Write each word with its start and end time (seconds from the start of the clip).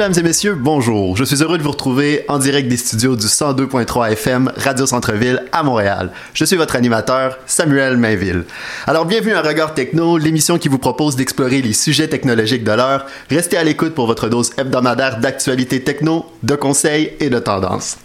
Mesdames 0.00 0.18
et 0.18 0.22
messieurs, 0.22 0.54
bonjour. 0.54 1.14
Je 1.14 1.24
suis 1.24 1.42
heureux 1.42 1.58
de 1.58 1.62
vous 1.62 1.72
retrouver 1.72 2.24
en 2.28 2.38
direct 2.38 2.68
des 2.68 2.78
studios 2.78 3.16
du 3.16 3.26
102.3 3.26 4.12
FM 4.12 4.50
Radio 4.56 4.86
Centre-Ville 4.86 5.42
à 5.52 5.62
Montréal. 5.62 6.10
Je 6.32 6.46
suis 6.46 6.56
votre 6.56 6.74
animateur, 6.74 7.36
Samuel 7.44 7.98
Mainville. 7.98 8.44
Alors, 8.86 9.04
bienvenue 9.04 9.34
à 9.34 9.42
Regard 9.42 9.74
Techno, 9.74 10.16
l'émission 10.16 10.56
qui 10.56 10.68
vous 10.68 10.78
propose 10.78 11.16
d'explorer 11.16 11.60
les 11.60 11.74
sujets 11.74 12.08
technologiques 12.08 12.64
de 12.64 12.72
l'heure. 12.72 13.04
Restez 13.28 13.58
à 13.58 13.62
l'écoute 13.62 13.94
pour 13.94 14.06
votre 14.06 14.30
dose 14.30 14.52
hebdomadaire 14.56 15.20
d'actualité 15.20 15.82
techno, 15.82 16.24
de 16.44 16.54
conseils 16.54 17.12
et 17.20 17.28
de 17.28 17.38
tendances. 17.38 17.98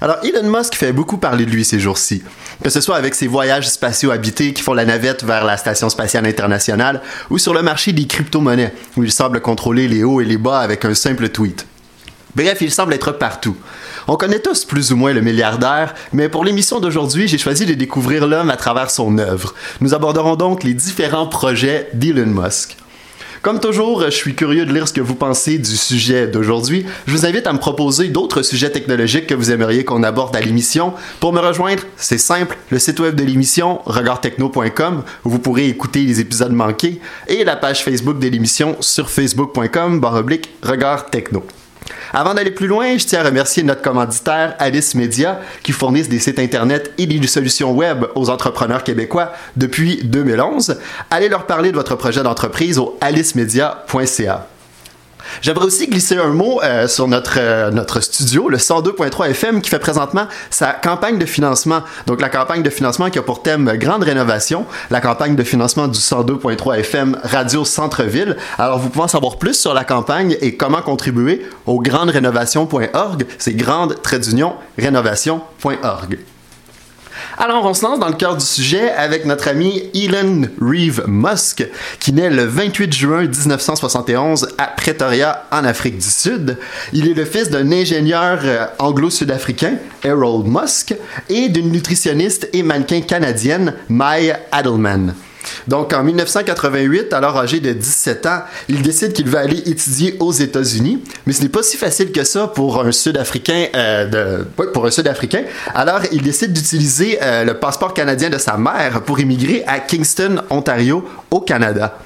Alors, 0.00 0.16
Elon 0.22 0.50
Musk 0.50 0.74
fait 0.74 0.92
beaucoup 0.92 1.18
parler 1.18 1.46
de 1.46 1.50
lui 1.50 1.64
ces 1.64 1.80
jours-ci, 1.80 2.22
que 2.62 2.70
ce 2.70 2.80
soit 2.80 2.96
avec 2.96 3.14
ses 3.14 3.26
voyages 3.26 3.68
spatiaux 3.68 4.10
habités 4.10 4.52
qui 4.52 4.62
font 4.62 4.74
la 4.74 4.84
navette 4.84 5.24
vers 5.24 5.44
la 5.44 5.56
Station 5.56 5.88
spatiale 5.88 6.26
internationale 6.26 7.02
ou 7.30 7.38
sur 7.38 7.54
le 7.54 7.62
marché 7.62 7.92
des 7.92 8.06
crypto-monnaies, 8.06 8.74
où 8.96 9.04
il 9.04 9.12
semble 9.12 9.40
contrôler 9.40 9.88
les 9.88 10.04
hauts 10.04 10.20
et 10.20 10.24
les 10.24 10.38
bas 10.38 10.60
avec 10.60 10.84
un 10.84 10.94
simple 10.94 11.28
tweet. 11.28 11.66
Bref, 12.36 12.58
il 12.60 12.70
semble 12.70 12.94
être 12.94 13.12
partout. 13.12 13.56
On 14.06 14.16
connaît 14.16 14.38
tous 14.38 14.64
plus 14.64 14.92
ou 14.92 14.96
moins 14.96 15.12
le 15.12 15.20
milliardaire, 15.20 15.94
mais 16.12 16.28
pour 16.28 16.44
l'émission 16.44 16.80
d'aujourd'hui, 16.80 17.28
j'ai 17.28 17.38
choisi 17.38 17.66
de 17.66 17.74
découvrir 17.74 18.26
l'homme 18.26 18.50
à 18.50 18.56
travers 18.56 18.90
son 18.90 19.18
œuvre. 19.18 19.54
Nous 19.80 19.94
aborderons 19.94 20.36
donc 20.36 20.62
les 20.62 20.74
différents 20.74 21.26
projets 21.26 21.88
d'Elon 21.92 22.26
Musk. 22.26 22.76
Comme 23.42 23.58
toujours, 23.58 24.02
je 24.02 24.10
suis 24.10 24.34
curieux 24.34 24.66
de 24.66 24.72
lire 24.72 24.86
ce 24.86 24.92
que 24.92 25.00
vous 25.00 25.14
pensez 25.14 25.56
du 25.56 25.76
sujet 25.76 26.26
d'aujourd'hui. 26.26 26.84
Je 27.06 27.12
vous 27.12 27.24
invite 27.24 27.46
à 27.46 27.54
me 27.54 27.58
proposer 27.58 28.08
d'autres 28.08 28.42
sujets 28.42 28.70
technologiques 28.70 29.26
que 29.26 29.34
vous 29.34 29.50
aimeriez 29.50 29.82
qu'on 29.82 30.02
aborde 30.02 30.36
à 30.36 30.40
l'émission. 30.40 30.92
Pour 31.20 31.32
me 31.32 31.40
rejoindre, 31.40 31.82
c'est 31.96 32.18
simple, 32.18 32.58
le 32.68 32.78
site 32.78 33.00
web 33.00 33.14
de 33.14 33.24
l'émission, 33.24 33.80
regardtechno.com, 33.86 35.04
où 35.24 35.30
vous 35.30 35.38
pourrez 35.38 35.68
écouter 35.68 36.02
les 36.02 36.20
épisodes 36.20 36.52
manqués, 36.52 37.00
et 37.28 37.44
la 37.44 37.56
page 37.56 37.82
Facebook 37.82 38.18
de 38.18 38.28
l'émission 38.28 38.76
sur 38.80 39.08
facebook.com, 39.08 40.00
barre 40.00 40.16
oblique, 40.16 40.50
regard 40.62 41.08
techno. 41.08 41.42
Avant 42.12 42.34
d'aller 42.34 42.50
plus 42.50 42.66
loin, 42.66 42.96
je 42.98 43.04
tiens 43.04 43.20
à 43.20 43.24
remercier 43.24 43.62
notre 43.62 43.82
commanditaire 43.82 44.54
Alice 44.58 44.94
Media 44.94 45.40
qui 45.62 45.72
fournissent 45.72 46.08
des 46.08 46.18
sites 46.18 46.38
internet 46.38 46.92
et 46.98 47.06
des 47.06 47.26
solutions 47.26 47.72
web 47.72 48.04
aux 48.14 48.30
entrepreneurs 48.30 48.84
québécois 48.84 49.32
depuis 49.56 50.00
2011. 50.04 50.78
Allez 51.10 51.28
leur 51.28 51.46
parler 51.46 51.70
de 51.70 51.76
votre 51.76 51.96
projet 51.96 52.22
d'entreprise 52.22 52.78
au 52.78 52.98
alicemedia.ca. 53.00 54.49
J'aimerais 55.42 55.66
aussi 55.66 55.88
glisser 55.88 56.16
un 56.16 56.28
mot 56.28 56.60
euh, 56.62 56.88
sur 56.88 57.08
notre, 57.08 57.34
euh, 57.38 57.70
notre 57.70 58.00
studio, 58.00 58.48
le 58.48 58.58
102.3 58.58 59.30
FM, 59.30 59.60
qui 59.60 59.70
fait 59.70 59.78
présentement 59.78 60.26
sa 60.50 60.72
campagne 60.72 61.18
de 61.18 61.26
financement. 61.26 61.82
Donc, 62.06 62.20
la 62.20 62.28
campagne 62.28 62.62
de 62.62 62.70
financement 62.70 63.10
qui 63.10 63.18
a 63.18 63.22
pour 63.22 63.42
thème 63.42 63.72
Grande 63.76 64.02
Rénovation, 64.02 64.66
la 64.90 65.00
campagne 65.00 65.36
de 65.36 65.42
financement 65.42 65.88
du 65.88 65.98
102.3 65.98 66.80
FM 66.80 67.18
Radio 67.22 67.64
Centre-Ville. 67.64 68.36
Alors, 68.58 68.78
vous 68.78 68.88
pouvez 68.88 69.04
en 69.04 69.08
savoir 69.08 69.36
plus 69.36 69.54
sur 69.54 69.74
la 69.74 69.84
campagne 69.84 70.36
et 70.40 70.56
comment 70.56 70.82
contribuer 70.82 71.46
au 71.66 71.80
granderénovation.org. 71.80 73.26
C'est 73.38 73.54
grande 73.54 74.00
trait 74.02 74.18
d'union 74.18 74.54
rénovation.org. 74.78 76.18
Alors, 77.38 77.64
on 77.64 77.74
se 77.74 77.82
lance 77.84 77.98
dans 77.98 78.08
le 78.08 78.14
cœur 78.14 78.36
du 78.36 78.44
sujet 78.44 78.90
avec 78.90 79.24
notre 79.24 79.48
ami 79.48 79.82
Elon 79.94 80.42
Reeve 80.60 81.04
Musk, 81.06 81.66
qui 81.98 82.12
naît 82.12 82.30
le 82.30 82.44
28 82.44 82.92
juin 82.92 83.22
1971 83.22 84.48
à 84.58 84.66
Pretoria, 84.66 85.46
en 85.50 85.64
Afrique 85.64 85.98
du 85.98 86.10
Sud. 86.10 86.58
Il 86.92 87.08
est 87.08 87.14
le 87.14 87.24
fils 87.24 87.50
d'un 87.50 87.70
ingénieur 87.72 88.40
euh, 88.44 88.66
anglo-sud-africain, 88.78 89.76
Harold 90.04 90.46
Musk, 90.46 90.94
et 91.28 91.48
d'une 91.48 91.70
nutritionniste 91.70 92.48
et 92.52 92.62
mannequin 92.62 93.00
canadienne, 93.00 93.74
Maya 93.88 94.40
Adelman. 94.52 95.14
Donc, 95.66 95.92
en 95.92 96.02
1988, 96.02 97.12
alors 97.12 97.36
âgé 97.38 97.60
de 97.60 97.72
17 97.72 98.26
ans, 98.26 98.42
il 98.68 98.82
décide 98.82 99.12
qu'il 99.12 99.28
va 99.28 99.40
aller 99.40 99.58
étudier 99.58 100.16
aux 100.20 100.32
États-Unis. 100.32 101.02
Mais 101.26 101.32
ce 101.32 101.42
n'est 101.42 101.48
pas 101.48 101.62
si 101.62 101.76
facile 101.76 102.12
que 102.12 102.24
ça 102.24 102.48
pour 102.48 102.84
un 102.84 102.92
Sud-Africain. 102.92 103.66
Euh. 103.74 104.42
Alors, 105.74 106.00
il 106.12 106.22
décide 106.22 106.52
d'utiliser 106.52 107.18
euh, 107.22 107.44
le 107.44 107.54
passeport 107.54 107.94
canadien 107.94 108.30
de 108.30 108.38
sa 108.38 108.56
mère 108.56 109.02
pour 109.02 109.20
immigrer 109.20 109.64
à 109.66 109.80
Kingston, 109.80 110.42
Ontario, 110.50 111.04
au 111.30 111.40
Canada. 111.40 111.98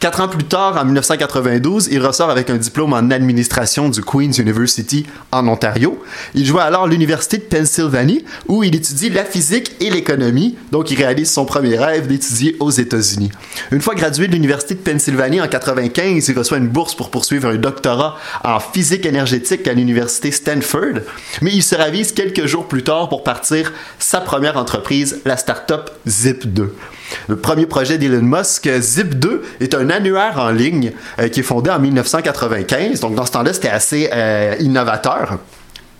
Quatre 0.00 0.22
ans 0.22 0.28
plus 0.28 0.44
tard, 0.44 0.78
en 0.78 0.86
1992, 0.86 1.88
il 1.92 2.00
ressort 2.00 2.30
avec 2.30 2.48
un 2.48 2.56
diplôme 2.56 2.94
en 2.94 3.10
administration 3.10 3.90
du 3.90 4.00
Queen's 4.00 4.38
University 4.38 5.04
en 5.30 5.46
Ontario. 5.46 6.02
Il 6.32 6.46
joue 6.46 6.58
alors 6.58 6.84
à 6.84 6.88
l'Université 6.88 7.36
de 7.36 7.42
Pennsylvanie 7.42 8.24
où 8.48 8.64
il 8.64 8.74
étudie 8.74 9.10
la 9.10 9.26
physique 9.26 9.72
et 9.78 9.90
l'économie, 9.90 10.56
donc 10.72 10.90
il 10.90 10.96
réalise 10.96 11.30
son 11.30 11.44
premier 11.44 11.76
rêve 11.76 12.06
d'étudier 12.06 12.56
aux 12.60 12.70
États-Unis. 12.70 13.30
Une 13.72 13.82
fois 13.82 13.94
gradué 13.94 14.26
de 14.26 14.32
l'Université 14.32 14.74
de 14.74 14.80
Pennsylvanie 14.80 15.38
en 15.38 15.44
1995, 15.44 16.28
il 16.30 16.38
reçoit 16.38 16.56
une 16.56 16.68
bourse 16.68 16.94
pour 16.94 17.10
poursuivre 17.10 17.50
un 17.50 17.56
doctorat 17.56 18.16
en 18.42 18.58
physique 18.58 19.04
énergétique 19.04 19.68
à 19.68 19.74
l'Université 19.74 20.30
Stanford, 20.30 21.00
mais 21.42 21.52
il 21.52 21.62
se 21.62 21.74
ravise 21.74 22.12
quelques 22.12 22.46
jours 22.46 22.68
plus 22.68 22.84
tard 22.84 23.10
pour 23.10 23.22
partir 23.22 23.70
sa 23.98 24.22
première 24.22 24.56
entreprise, 24.56 25.20
la 25.26 25.36
start-up 25.36 25.90
Zip2. 26.08 26.70
Le 27.28 27.36
premier 27.36 27.66
projet 27.66 27.98
d'Elon 27.98 28.22
Musk, 28.22 28.66
Zip2, 28.66 29.40
est 29.60 29.74
un 29.74 29.89
annuaire 29.90 30.38
en 30.38 30.50
ligne 30.50 30.92
euh, 31.18 31.28
qui 31.28 31.40
est 31.40 31.44
fondé 31.44 31.70
en 31.70 31.78
1995. 31.78 33.00
Donc, 33.00 33.14
dans 33.14 33.26
ce 33.26 33.32
temps-là, 33.32 33.52
c'était 33.52 33.68
assez 33.68 34.10
euh, 34.12 34.56
innovateur. 34.60 35.38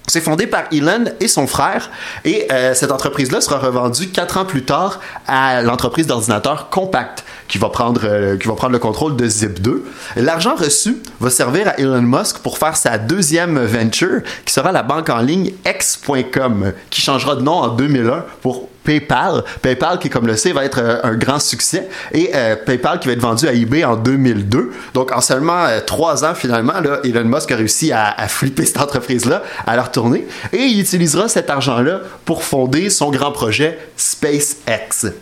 C'est 0.07 0.21
fondé 0.21 0.49
par 0.49 0.65
Elon 0.73 1.05
et 1.21 1.29
son 1.29 1.47
frère 1.47 1.89
et 2.25 2.49
euh, 2.51 2.75
cette 2.75 2.91
entreprise-là 2.91 3.41
sera 3.41 3.59
revendue 3.59 4.09
quatre 4.09 4.39
ans 4.39 4.45
plus 4.45 4.65
tard 4.65 4.99
à 5.29 5.63
l'entreprise 5.63 6.09
d'ordinateur 6.09 6.69
Compact 6.69 7.23
qui 7.47 7.59
va 7.59 7.69
prendre 7.69 8.37
qui 8.37 8.49
va 8.49 8.55
prendre 8.55 8.73
le 8.73 8.81
contrôle 8.81 9.15
de 9.15 9.29
Zip2. 9.29 9.83
L'argent 10.17 10.57
reçu 10.57 10.97
va 11.21 11.31
servir 11.31 11.69
à 11.69 11.79
Elon 11.79 12.03
Musk 12.03 12.39
pour 12.39 12.59
faire 12.59 12.77
sa 12.77 12.99
deuxième 12.99 13.65
venture 13.65 14.23
qui 14.45 14.53
sera 14.53 14.73
la 14.73 14.83
banque 14.83 15.11
en 15.11 15.21
ligne 15.21 15.53
X.com 15.65 16.73
qui 16.91 17.03
changera 17.03 17.37
de 17.37 17.43
nom 17.43 17.53
en 17.53 17.69
2001 17.69 18.25
pour 18.43 18.69
PayPal. 18.85 19.45
PayPal, 19.63 19.99
qui, 19.99 20.09
comme 20.09 20.27
le 20.27 20.37
sait, 20.37 20.53
va 20.53 20.65
être 20.65 20.81
euh, 20.81 21.01
un 21.03 21.15
grand 21.15 21.39
succès. 21.39 21.89
Et 22.13 22.31
euh, 22.35 22.57
PayPal 22.57 22.99
qui 22.99 23.09
va 23.09 23.15
être 23.15 23.21
vendu 23.21 23.47
à 23.47 23.53
eBay 23.53 23.85
en 23.85 23.97
2002. 23.97 24.73
Donc, 24.95 25.13
en 25.13 25.21
seulement 25.21 25.65
euh, 25.65 25.81
trois 25.81 26.25
ans, 26.25 26.35
finalement, 26.35 26.75
Elon 27.05 27.25
Musk 27.25 27.51
a 27.53 27.57
réussi 27.57 27.93
à, 27.93 28.15
flipper 28.29 28.65
cette 28.65 28.81
entreprise-là, 28.81 29.43
à 29.67 29.77
la 29.77 29.83
retourner. 29.83 30.27
Et 30.53 30.63
il 30.63 30.81
utilisera 30.81 31.29
cet 31.29 31.51
argent-là 31.51 32.01
pour 32.25 32.43
fonder 32.43 32.91
son 32.91 33.11
grand 33.11 33.33
projet 33.33 33.79
SpaceX. 33.97 35.13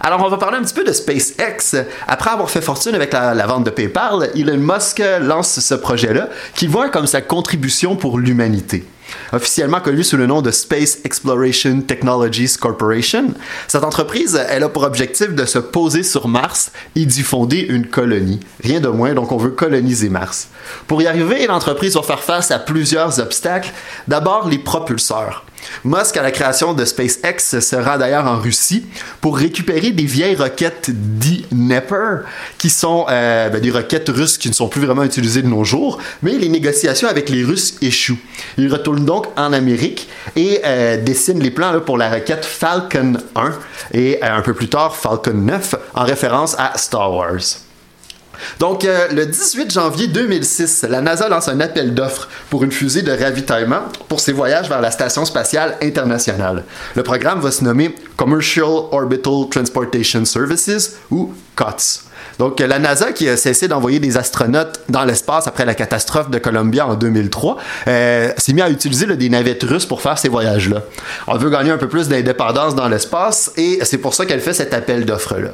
Alors, 0.00 0.22
on 0.24 0.28
va 0.28 0.36
parler 0.36 0.58
un 0.58 0.62
petit 0.62 0.74
peu 0.74 0.84
de 0.84 0.92
SpaceX. 0.92 1.84
Après 2.06 2.30
avoir 2.30 2.50
fait 2.50 2.60
fortune 2.60 2.94
avec 2.94 3.12
la, 3.12 3.34
la 3.34 3.46
vente 3.46 3.64
de 3.64 3.70
PayPal, 3.70 4.30
Elon 4.34 4.58
Musk 4.58 5.02
lance 5.20 5.60
ce 5.60 5.74
projet-là 5.74 6.28
qui 6.54 6.66
voit 6.66 6.88
comme 6.88 7.06
sa 7.06 7.20
contribution 7.20 7.96
pour 7.96 8.18
l'humanité 8.18 8.84
officiellement 9.32 9.80
connue 9.80 10.04
sous 10.04 10.16
le 10.16 10.26
nom 10.26 10.42
de 10.42 10.50
Space 10.50 10.98
Exploration 11.04 11.80
Technologies 11.80 12.56
Corporation. 12.58 13.34
Cette 13.68 13.84
entreprise, 13.84 14.36
a 14.36 14.68
pour 14.68 14.82
objectif 14.82 15.34
de 15.34 15.44
se 15.44 15.58
poser 15.58 16.02
sur 16.02 16.28
Mars 16.28 16.72
et 16.94 17.06
d'y 17.06 17.22
fonder 17.22 17.60
une 17.60 17.86
colonie. 17.86 18.40
Rien 18.62 18.80
de 18.80 18.88
moins, 18.88 19.14
donc 19.14 19.32
on 19.32 19.36
veut 19.36 19.50
coloniser 19.50 20.08
Mars. 20.08 20.48
Pour 20.86 21.02
y 21.02 21.06
arriver, 21.06 21.46
l'entreprise 21.46 21.94
va 21.94 22.02
faire 22.02 22.22
face 22.22 22.50
à 22.50 22.58
plusieurs 22.58 23.20
obstacles. 23.20 23.72
D'abord, 24.08 24.48
les 24.48 24.58
propulseurs. 24.58 25.44
Musk, 25.84 26.16
à 26.16 26.22
la 26.22 26.30
création 26.30 26.74
de 26.74 26.84
SpaceX, 26.84 27.60
se 27.60 27.76
rend 27.76 27.98
d'ailleurs 27.98 28.26
en 28.26 28.38
Russie 28.38 28.86
pour 29.20 29.36
récupérer 29.36 29.90
des 29.90 30.04
vieilles 30.04 30.36
roquettes 30.36 30.90
Dnepr, 30.90 32.24
qui 32.58 32.70
sont 32.70 33.06
euh, 33.08 33.48
ben, 33.48 33.60
des 33.60 33.70
roquettes 33.70 34.08
russes 34.08 34.38
qui 34.38 34.48
ne 34.48 34.54
sont 34.54 34.68
plus 34.68 34.84
vraiment 34.84 35.04
utilisées 35.04 35.42
de 35.42 35.48
nos 35.48 35.64
jours, 35.64 35.98
mais 36.22 36.32
les 36.32 36.48
négociations 36.48 37.08
avec 37.08 37.28
les 37.28 37.44
Russes 37.44 37.76
échouent. 37.82 38.18
Il 38.58 38.72
retourne 38.72 39.04
donc 39.04 39.26
en 39.36 39.52
Amérique 39.52 40.08
et 40.34 40.60
euh, 40.64 41.02
dessine 41.02 41.40
les 41.40 41.50
plans 41.50 41.80
pour 41.80 41.98
la 41.98 42.10
roquette 42.10 42.44
Falcon 42.44 43.14
1 43.34 43.52
et 43.92 44.22
euh, 44.22 44.36
un 44.36 44.42
peu 44.42 44.54
plus 44.54 44.68
tard 44.68 44.96
Falcon 44.96 45.34
9 45.34 45.74
en 45.94 46.04
référence 46.04 46.54
à 46.58 46.76
Star 46.76 47.12
Wars. 47.12 47.65
Donc, 48.58 48.84
euh, 48.84 49.08
le 49.12 49.26
18 49.26 49.72
janvier 49.72 50.08
2006, 50.08 50.86
la 50.88 51.00
NASA 51.00 51.28
lance 51.28 51.48
un 51.48 51.60
appel 51.60 51.94
d'offres 51.94 52.28
pour 52.50 52.64
une 52.64 52.72
fusée 52.72 53.02
de 53.02 53.12
ravitaillement 53.12 53.82
pour 54.08 54.20
ses 54.20 54.32
voyages 54.32 54.68
vers 54.68 54.80
la 54.80 54.90
Station 54.90 55.24
spatiale 55.24 55.76
internationale. 55.82 56.64
Le 56.94 57.02
programme 57.02 57.40
va 57.40 57.50
se 57.50 57.64
nommer 57.64 57.94
Commercial 58.16 58.68
Orbital 58.92 59.48
Transportation 59.50 60.24
Services 60.24 60.96
ou 61.10 61.34
COTS. 61.54 62.06
Donc, 62.38 62.60
la 62.60 62.78
NASA, 62.78 63.12
qui 63.12 63.28
a 63.28 63.36
cessé 63.36 63.66
d'envoyer 63.68 63.98
des 63.98 64.16
astronautes 64.16 64.80
dans 64.88 65.04
l'espace 65.04 65.46
après 65.46 65.64
la 65.64 65.74
catastrophe 65.74 66.30
de 66.30 66.38
Columbia 66.38 66.86
en 66.86 66.94
2003, 66.94 67.56
euh, 67.88 68.30
s'est 68.36 68.52
mis 68.52 68.62
à 68.62 68.68
utiliser 68.68 69.06
des 69.16 69.28
navettes 69.28 69.62
russes 69.62 69.86
pour 69.86 70.02
faire 70.02 70.18
ces 70.18 70.28
voyages-là. 70.28 70.82
On 71.26 71.36
veut 71.36 71.50
gagner 71.50 71.70
un 71.70 71.78
peu 71.78 71.88
plus 71.88 72.08
d'indépendance 72.08 72.74
dans 72.74 72.88
l'espace 72.88 73.52
et 73.56 73.78
c'est 73.82 73.98
pour 73.98 74.14
ça 74.14 74.26
qu'elle 74.26 74.40
fait 74.40 74.52
cet 74.52 74.74
appel 74.74 75.04
d'offres-là. 75.04 75.50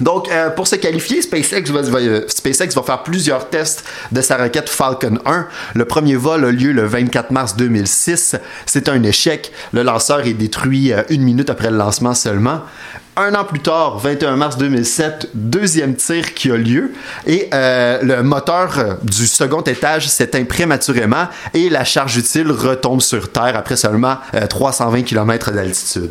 Donc, 0.00 0.28
euh, 0.30 0.50
pour 0.50 0.66
se 0.66 0.76
qualifier, 0.76 1.22
SpaceX 1.22 1.70
va, 1.70 1.82
SpaceX 2.28 2.74
va 2.74 2.82
faire 2.82 3.02
plusieurs 3.02 3.50
tests 3.50 3.84
de 4.10 4.20
sa 4.20 4.36
roquette 4.36 4.68
Falcon 4.68 5.18
1. 5.26 5.46
Le 5.74 5.84
premier 5.84 6.16
vol 6.16 6.44
a 6.44 6.50
lieu 6.50 6.72
le 6.72 6.86
24 6.86 7.30
mars 7.30 7.56
2006. 7.56 8.36
C'est 8.66 8.88
un 8.88 9.02
échec. 9.02 9.52
Le 9.72 9.82
lanceur 9.82 10.26
est 10.26 10.34
détruit 10.34 10.92
euh, 10.92 11.02
une 11.10 11.22
minute 11.22 11.50
après 11.50 11.70
le 11.70 11.76
lancement 11.76 12.14
seulement. 12.14 12.62
Un 13.14 13.34
an 13.34 13.44
plus 13.44 13.60
tard, 13.60 13.98
21 13.98 14.36
mars 14.36 14.56
2007, 14.56 15.28
deuxième 15.34 15.96
tir 15.96 16.32
qui 16.32 16.50
a 16.50 16.56
lieu 16.56 16.92
et 17.26 17.50
euh, 17.52 17.98
le 18.00 18.22
moteur 18.22 18.78
euh, 18.78 18.94
du 19.02 19.26
second 19.26 19.60
étage 19.60 20.08
s'éteint 20.08 20.44
prématurément 20.44 21.26
et 21.52 21.68
la 21.68 21.84
charge 21.84 22.16
utile 22.16 22.50
retombe 22.50 23.02
sur 23.02 23.30
Terre 23.30 23.54
après 23.54 23.76
seulement 23.76 24.16
320 24.48 25.02
km 25.02 25.50
d'altitude. 25.50 26.10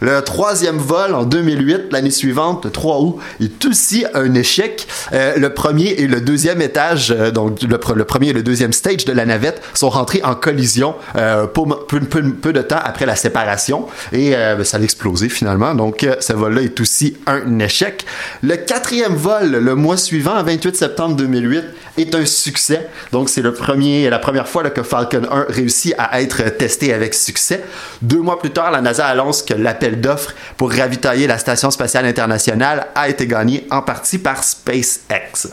Le 0.00 0.22
troisième 0.22 0.78
vol 0.78 1.14
en 1.14 1.22
2008, 1.22 1.92
l'année 1.92 2.10
suivante, 2.10 2.64
le 2.64 2.72
3 2.72 2.98
août, 2.98 3.18
est 3.40 3.64
aussi 3.66 4.04
un 4.12 4.34
échec. 4.34 4.88
le 5.12 5.48
premier 5.50 5.90
et 5.90 6.08
le 6.08 6.20
deuxième 6.20 6.60
étage, 6.62 7.10
donc 7.32 7.62
le, 7.62 7.78
premier 7.78 8.30
et 8.30 8.32
le 8.32 8.42
deuxième 8.42 8.72
stage 8.72 9.04
de 9.04 9.12
la 9.12 9.24
navette 9.24 9.62
sont 9.72 9.88
rentrés 9.88 10.22
en 10.24 10.34
collision 10.34 10.96
peu, 11.14 12.52
de 12.52 12.62
temps 12.62 12.80
après 12.82 13.06
la 13.06 13.14
séparation 13.14 13.86
et 14.12 14.34
ça 14.64 14.78
a 14.78 14.80
explosé 14.80 15.28
finalement. 15.28 15.76
Donc 15.76 16.04
vol-là 16.40 16.62
est 16.62 16.80
aussi 16.80 17.16
un 17.26 17.58
échec. 17.58 18.04
Le 18.42 18.56
quatrième 18.56 19.14
vol, 19.14 19.50
le 19.50 19.74
mois 19.74 19.96
suivant, 19.96 20.42
28 20.42 20.76
septembre 20.76 21.16
2008, 21.16 21.64
est 21.98 22.14
un 22.14 22.24
succès. 22.24 22.88
Donc, 23.12 23.28
c'est 23.28 23.42
le 23.42 23.52
premier, 23.52 24.10
la 24.10 24.18
première 24.18 24.48
fois 24.48 24.68
que 24.70 24.82
Falcon 24.82 25.22
1 25.30 25.46
réussit 25.48 25.94
à 25.98 26.20
être 26.20 26.42
testé 26.56 26.92
avec 26.92 27.14
succès. 27.14 27.62
Deux 28.02 28.20
mois 28.20 28.38
plus 28.38 28.50
tard, 28.50 28.70
la 28.70 28.80
NASA 28.80 29.06
annonce 29.06 29.42
que 29.42 29.54
l'appel 29.54 30.00
d'offres 30.00 30.34
pour 30.56 30.72
ravitailler 30.72 31.26
la 31.26 31.38
Station 31.38 31.70
spatiale 31.70 32.06
internationale 32.06 32.88
a 32.94 33.08
été 33.08 33.26
gagné 33.26 33.66
en 33.70 33.82
partie 33.82 34.18
par 34.18 34.42
SpaceX. 34.42 35.48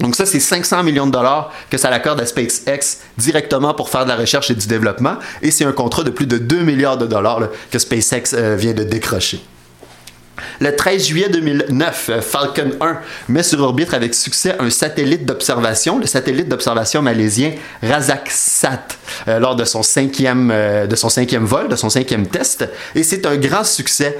Donc 0.00 0.16
ça, 0.16 0.26
c'est 0.26 0.40
500 0.40 0.82
millions 0.82 1.06
de 1.06 1.12
dollars 1.12 1.52
que 1.70 1.78
ça 1.78 1.90
l'accorde 1.90 2.20
à 2.20 2.26
SpaceX 2.26 2.98
directement 3.16 3.74
pour 3.74 3.88
faire 3.88 4.04
de 4.04 4.10
la 4.10 4.16
recherche 4.16 4.50
et 4.50 4.54
du 4.54 4.66
développement. 4.66 5.16
Et 5.40 5.50
c'est 5.50 5.64
un 5.64 5.72
contrat 5.72 6.02
de 6.02 6.10
plus 6.10 6.26
de 6.26 6.38
2 6.38 6.62
milliards 6.62 6.98
de 6.98 7.06
dollars 7.06 7.40
que 7.70 7.78
SpaceX 7.78 8.34
euh, 8.34 8.56
vient 8.56 8.72
de 8.74 8.82
décrocher. 8.82 9.40
Le 10.60 10.74
13 10.74 11.06
juillet 11.06 11.28
2009, 11.28 12.10
euh, 12.10 12.20
Falcon 12.20 12.70
1 12.80 12.98
met 13.28 13.42
sur 13.42 13.60
orbite 13.60 13.92
avec 13.92 14.14
succès 14.14 14.54
un 14.58 14.70
satellite 14.70 15.24
d'observation, 15.26 15.98
le 15.98 16.06
satellite 16.06 16.48
d'observation 16.48 17.02
malaisien 17.02 17.52
Razaksat, 17.82 18.86
euh, 19.28 19.38
lors 19.38 19.56
de 19.56 19.64
son, 19.64 19.82
cinquième, 19.82 20.50
euh, 20.52 20.86
vol, 21.40 21.68
de 21.68 21.76
son 21.76 21.90
cinquième 21.90 22.26
test. 22.26 22.68
Et 22.94 23.02
c'est 23.02 23.26
un 23.26 23.36
grand 23.36 23.64
succès 23.64 24.18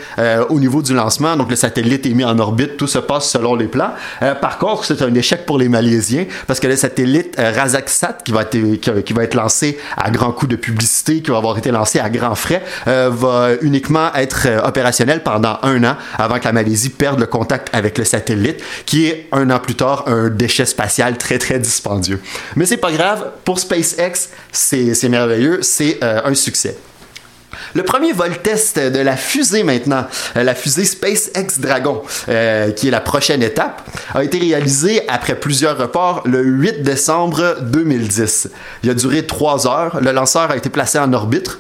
au 0.49 0.59
niveau 0.59 0.82
du 0.82 0.94
lancement. 0.94 1.37
Donc 1.37 1.50
le 1.50 1.56
satellite 1.56 2.06
est 2.06 2.15
mis 2.15 2.25
en 2.25 2.38
orbite, 2.38 2.77
tout 2.77 2.87
se 2.87 2.99
passe 2.99 3.31
selon 3.31 3.55
les 3.55 3.67
plans. 3.67 3.91
par 4.41 4.59
contre, 4.59 4.85
c'est 4.85 5.03
un 5.03 5.15
échec 5.15 5.47
pour 5.47 5.59
les 5.59 5.69
Malaisiens 5.69 6.27
parce 6.47 6.61
que 6.61 6.67
le 6.67 6.77
satellite 6.77 7.37
Razaksat, 7.38 8.19
qui 8.25 8.32
va, 8.32 8.43
être, 8.43 9.03
qui, 9.03 9.12
va 9.12 9.25
être 9.25 9.35
lancé 9.35 9.79
à 9.97 10.11
grands 10.11 10.32
coups 10.32 10.50
de 10.50 10.56
publicité, 10.56 11.23
qui 11.23 11.31
va 11.31 11.38
avoir 11.38 11.56
été 11.59 11.70
lancé 11.70 12.00
à 12.00 12.11
grands 12.11 12.35
frais, 12.35 12.62
va 12.87 13.50
uniquement 13.62 14.12
être 14.15 14.49
opérationnel 14.65 15.23
pendant 15.23 15.59
un 15.62 15.85
an 15.85 15.97
avant 16.19 16.38
que 16.38 16.44
la 16.44 16.52
Malaisie 16.52 16.90
perde 16.90 17.20
le 17.20 17.26
contact 17.26 17.69
avec 17.72 17.99
le 17.99 18.05
satellite, 18.05 18.62
qui 18.87 19.06
est 19.06 19.28
un 19.32 19.50
an 19.50 19.58
plus 19.58 19.75
tard 19.75 20.05
un 20.06 20.28
déchet 20.28 20.66
spatial 20.66 21.19
très 21.19 21.38
très 21.38 21.58
dispendieux. 21.58 22.20
Mais 22.56 22.66
c'est 22.66 22.76
pas 22.76 22.93
grave, 22.93 23.31
pour 23.44 23.58
SpaceX, 23.58 24.31
c'est 24.52 25.08
merveilleux, 25.08 25.61
c'est 25.62 25.99
euh, 26.02 26.20
un 26.25 26.34
succès. 26.34 26.76
Le 27.75 27.82
premier 27.82 28.12
vol 28.12 28.37
test 28.38 28.78
de 28.78 28.99
la 28.99 29.16
fusée 29.16 29.62
maintenant, 29.62 30.06
euh, 30.37 30.43
la 30.43 30.55
fusée 30.55 30.84
SpaceX 30.84 31.58
Dragon, 31.58 32.02
euh, 32.28 32.70
qui 32.72 32.88
est 32.88 32.90
la 32.90 33.00
prochaine 33.00 33.43
étape, 33.43 33.82
a 34.14 34.25
été 34.25 34.38
réalisé 34.38 35.02
après 35.08 35.34
plusieurs 35.34 35.78
reports 35.78 36.22
le 36.25 36.43
8 36.43 36.82
décembre 36.82 37.56
2010. 37.62 38.50
Il 38.82 38.90
a 38.90 38.94
duré 38.94 39.26
trois 39.26 39.67
heures. 39.67 40.00
Le 40.00 40.12
lanceur 40.12 40.50
a 40.50 40.56
été 40.56 40.69
placé 40.69 40.99
en 40.99 41.12
orbite 41.12 41.58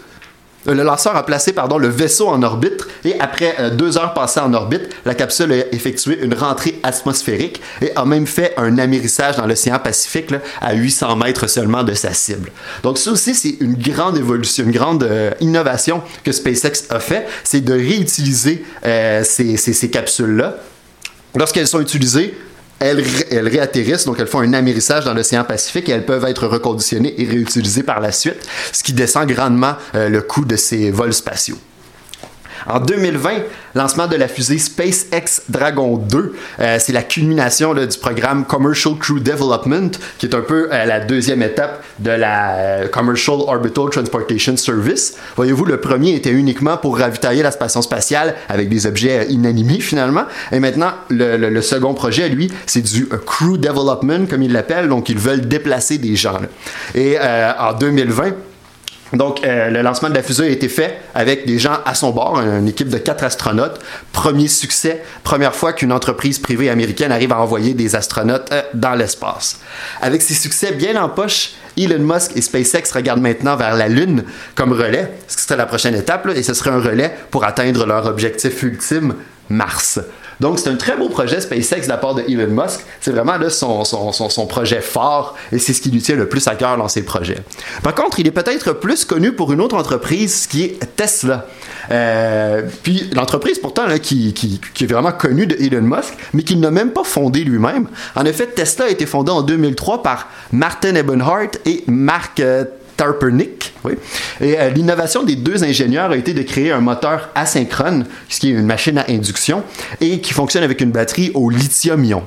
le 0.66 0.82
lanceur 0.82 1.16
a 1.16 1.26
placé 1.26 1.52
pardon, 1.52 1.78
le 1.78 1.88
vaisseau 1.88 2.28
en 2.28 2.42
orbite 2.42 2.86
et 3.04 3.18
après 3.20 3.54
euh, 3.58 3.70
deux 3.70 3.98
heures 3.98 4.14
passées 4.14 4.40
en 4.40 4.52
orbite, 4.54 4.88
la 5.04 5.14
capsule 5.14 5.52
a 5.52 5.74
effectué 5.74 6.22
une 6.22 6.34
rentrée 6.34 6.80
atmosphérique 6.82 7.60
et 7.82 7.92
a 7.94 8.04
même 8.04 8.26
fait 8.26 8.54
un 8.56 8.78
amérissage 8.78 9.36
dans 9.36 9.46
l'océan 9.46 9.78
Pacifique 9.78 10.32
à 10.60 10.74
800 10.74 11.16
mètres 11.16 11.46
seulement 11.46 11.82
de 11.84 11.94
sa 11.94 12.14
cible. 12.14 12.50
Donc 12.82 12.98
ça 12.98 13.10
aussi, 13.10 13.34
c'est 13.34 13.56
une 13.60 13.74
grande 13.74 14.16
évolution, 14.16 14.64
une 14.64 14.70
grande 14.70 15.02
euh, 15.02 15.30
innovation 15.40 16.02
que 16.22 16.32
SpaceX 16.32 16.86
a 16.90 17.00
fait, 17.00 17.26
c'est 17.42 17.60
de 17.60 17.72
réutiliser 17.72 18.64
euh, 18.86 19.22
ces 19.24 19.90
capsules-là. 19.90 20.56
Lorsqu'elles 21.36 21.66
sont 21.66 21.80
utilisées, 21.80 22.34
elles, 22.80 23.02
réatterrissent, 23.48 24.04
donc 24.04 24.18
elles 24.18 24.26
font 24.26 24.40
un 24.40 24.52
amérissage 24.52 25.04
dans 25.04 25.14
l'océan 25.14 25.44
Pacifique 25.44 25.88
et 25.88 25.92
elles 25.92 26.06
peuvent 26.06 26.24
être 26.24 26.46
reconditionnées 26.46 27.14
et 27.20 27.26
réutilisées 27.26 27.82
par 27.82 28.00
la 28.00 28.12
suite, 28.12 28.46
ce 28.72 28.82
qui 28.82 28.92
descend 28.92 29.26
grandement 29.28 29.74
euh, 29.94 30.08
le 30.08 30.20
coût 30.20 30.44
de 30.44 30.56
ces 30.56 30.90
vols 30.90 31.14
spatiaux. 31.14 31.58
En 32.66 32.80
2020, 32.80 33.30
lancement 33.74 34.06
de 34.06 34.16
la 34.16 34.28
fusée 34.28 34.58
SpaceX 34.58 35.42
Dragon 35.48 35.98
2. 35.98 36.34
Euh, 36.60 36.76
c'est 36.80 36.92
la 36.92 37.02
culmination 37.02 37.74
du 37.74 37.98
programme 37.98 38.44
Commercial 38.44 38.94
Crew 38.98 39.20
Development, 39.20 39.90
qui 40.18 40.26
est 40.26 40.34
un 40.34 40.40
peu 40.40 40.68
euh, 40.72 40.84
la 40.86 41.00
deuxième 41.00 41.42
étape 41.42 41.84
de 41.98 42.10
la 42.10 42.54
euh, 42.54 42.88
Commercial 42.88 43.36
Orbital 43.40 43.90
Transportation 43.90 44.56
Service. 44.56 45.16
Voyez-vous, 45.36 45.66
le 45.66 45.78
premier 45.78 46.14
était 46.14 46.30
uniquement 46.30 46.76
pour 46.76 46.98
ravitailler 46.98 47.42
la 47.42 47.50
station 47.50 47.82
spatiale 47.82 48.34
avec 48.48 48.68
des 48.68 48.86
objets 48.86 49.26
inanimés 49.28 49.80
finalement. 49.80 50.24
Et 50.50 50.60
maintenant, 50.60 50.92
le, 51.10 51.60
second 51.60 51.94
projet, 51.94 52.28
lui, 52.28 52.50
c'est 52.66 52.82
du 52.82 53.06
Crew 53.06 53.58
Development, 53.58 54.26
comme 54.28 54.42
ils 54.42 54.52
l'appellent. 54.52 54.88
Donc, 54.88 55.08
ils 55.08 55.18
veulent 55.18 55.46
déplacer 55.46 55.98
des 55.98 56.16
gens. 56.16 56.38
Et 56.94 57.16
en 57.18 57.72
2020, 57.72 58.32
donc, 59.16 59.44
euh, 59.44 59.70
le 59.70 59.82
lancement 59.82 60.08
de 60.08 60.14
la 60.14 60.22
fusée 60.22 60.44
a 60.44 60.48
été 60.48 60.68
fait 60.68 60.98
avec 61.14 61.46
des 61.46 61.58
gens 61.58 61.78
à 61.84 61.94
son 61.94 62.10
bord, 62.10 62.38
une 62.40 62.68
équipe 62.68 62.88
de 62.88 62.98
quatre 62.98 63.24
astronautes. 63.24 63.80
Premier 64.12 64.48
succès, 64.48 65.02
première 65.22 65.54
fois 65.54 65.72
qu'une 65.72 65.92
entreprise 65.92 66.38
privée 66.38 66.70
américaine 66.70 67.12
arrive 67.12 67.32
à 67.32 67.40
envoyer 67.40 67.74
des 67.74 67.96
astronautes 67.96 68.48
euh, 68.52 68.62
dans 68.74 68.94
l'espace. 68.94 69.60
Avec 70.00 70.22
ces 70.22 70.34
succès 70.34 70.72
bien 70.72 71.00
en 71.02 71.08
poche, 71.08 71.52
Elon 71.76 72.02
Musk 72.02 72.36
et 72.36 72.42
SpaceX 72.42 72.92
regardent 72.92 73.22
maintenant 73.22 73.56
vers 73.56 73.76
la 73.76 73.88
Lune 73.88 74.24
comme 74.54 74.72
relais, 74.72 75.10
ce 75.28 75.36
qui 75.36 75.42
serait 75.42 75.56
la 75.56 75.66
prochaine 75.66 75.94
étape, 75.94 76.28
et 76.34 76.42
ce 76.42 76.54
serait 76.54 76.70
un 76.70 76.80
relais 76.80 77.14
pour 77.30 77.44
atteindre 77.44 77.86
leur 77.86 78.06
objectif 78.06 78.62
ultime, 78.62 79.14
Mars. 79.48 80.00
Donc, 80.40 80.58
c'est 80.58 80.68
un 80.68 80.76
très 80.76 80.96
beau 80.96 81.08
projet 81.08 81.40
SpaceX 81.40 81.82
de 81.82 81.88
la 81.88 81.96
part 81.96 82.14
de 82.14 82.22
Elon 82.22 82.48
Musk. 82.48 82.80
C'est 83.00 83.12
vraiment 83.12 83.38
son, 83.48 83.84
son, 83.84 84.46
projet 84.46 84.80
fort 84.80 85.34
et 85.52 85.58
c'est 85.58 85.72
ce 85.72 85.80
qui 85.80 85.90
lui 85.90 86.02
tient 86.02 86.16
le 86.16 86.28
plus 86.28 86.46
à 86.48 86.54
cœur 86.54 86.76
dans 86.76 86.88
ses 86.88 87.02
projets. 87.02 87.38
Par 87.82 87.94
contre, 87.94 88.20
il 88.20 88.26
est 88.26 88.32
peut-être 88.32 88.72
plus 88.72 89.04
connu 89.04 89.32
pour 89.32 89.52
une 89.52 89.60
autre 89.60 89.76
entreprise 89.76 90.46
qui 90.46 90.64
est 90.64 90.96
Tesla. 90.96 91.46
Euh, 91.90 92.62
puis 92.82 93.10
l'entreprise 93.14 93.58
pourtant 93.58 93.82
qui, 94.02 94.60
est 94.80 94.86
vraiment 94.86 95.12
connue 95.12 95.46
de 95.46 95.56
Elon 95.56 95.82
Musk, 95.82 96.14
mais 96.32 96.42
qu'il 96.42 96.60
n'a 96.60 96.70
même 96.70 96.90
pas 96.90 97.04
fondée 97.04 97.44
lui-même. 97.44 97.88
En 98.14 98.24
effet, 98.24 98.46
Tesla 98.46 98.86
a 98.86 98.88
été 98.88 99.06
fondée 99.06 99.32
en 99.32 99.42
2003 99.42 100.02
par 100.02 100.28
Martin 100.52 100.94
Ebenhardt 100.94 101.58
et 101.66 101.84
Mark 101.86 102.40
euh, 102.40 102.64
Tarpernick. 102.96 103.72
Oui. 103.84 103.94
Et 104.40 104.58
euh, 104.58 104.70
l'innovation 104.70 105.22
des 105.22 105.36
deux 105.36 105.64
ingénieurs 105.64 106.10
a 106.10 106.16
été 106.16 106.34
de 106.34 106.42
créer 106.42 106.72
un 106.72 106.80
moteur 106.80 107.30
asynchrone, 107.34 108.06
ce 108.28 108.40
qui 108.40 108.50
est 108.50 108.52
une 108.52 108.66
machine 108.66 108.98
à 108.98 109.04
induction, 109.08 109.62
et 110.00 110.20
qui 110.20 110.32
fonctionne 110.32 110.62
avec 110.62 110.80
une 110.80 110.90
batterie 110.90 111.30
au 111.34 111.50
lithium-ion. 111.50 112.22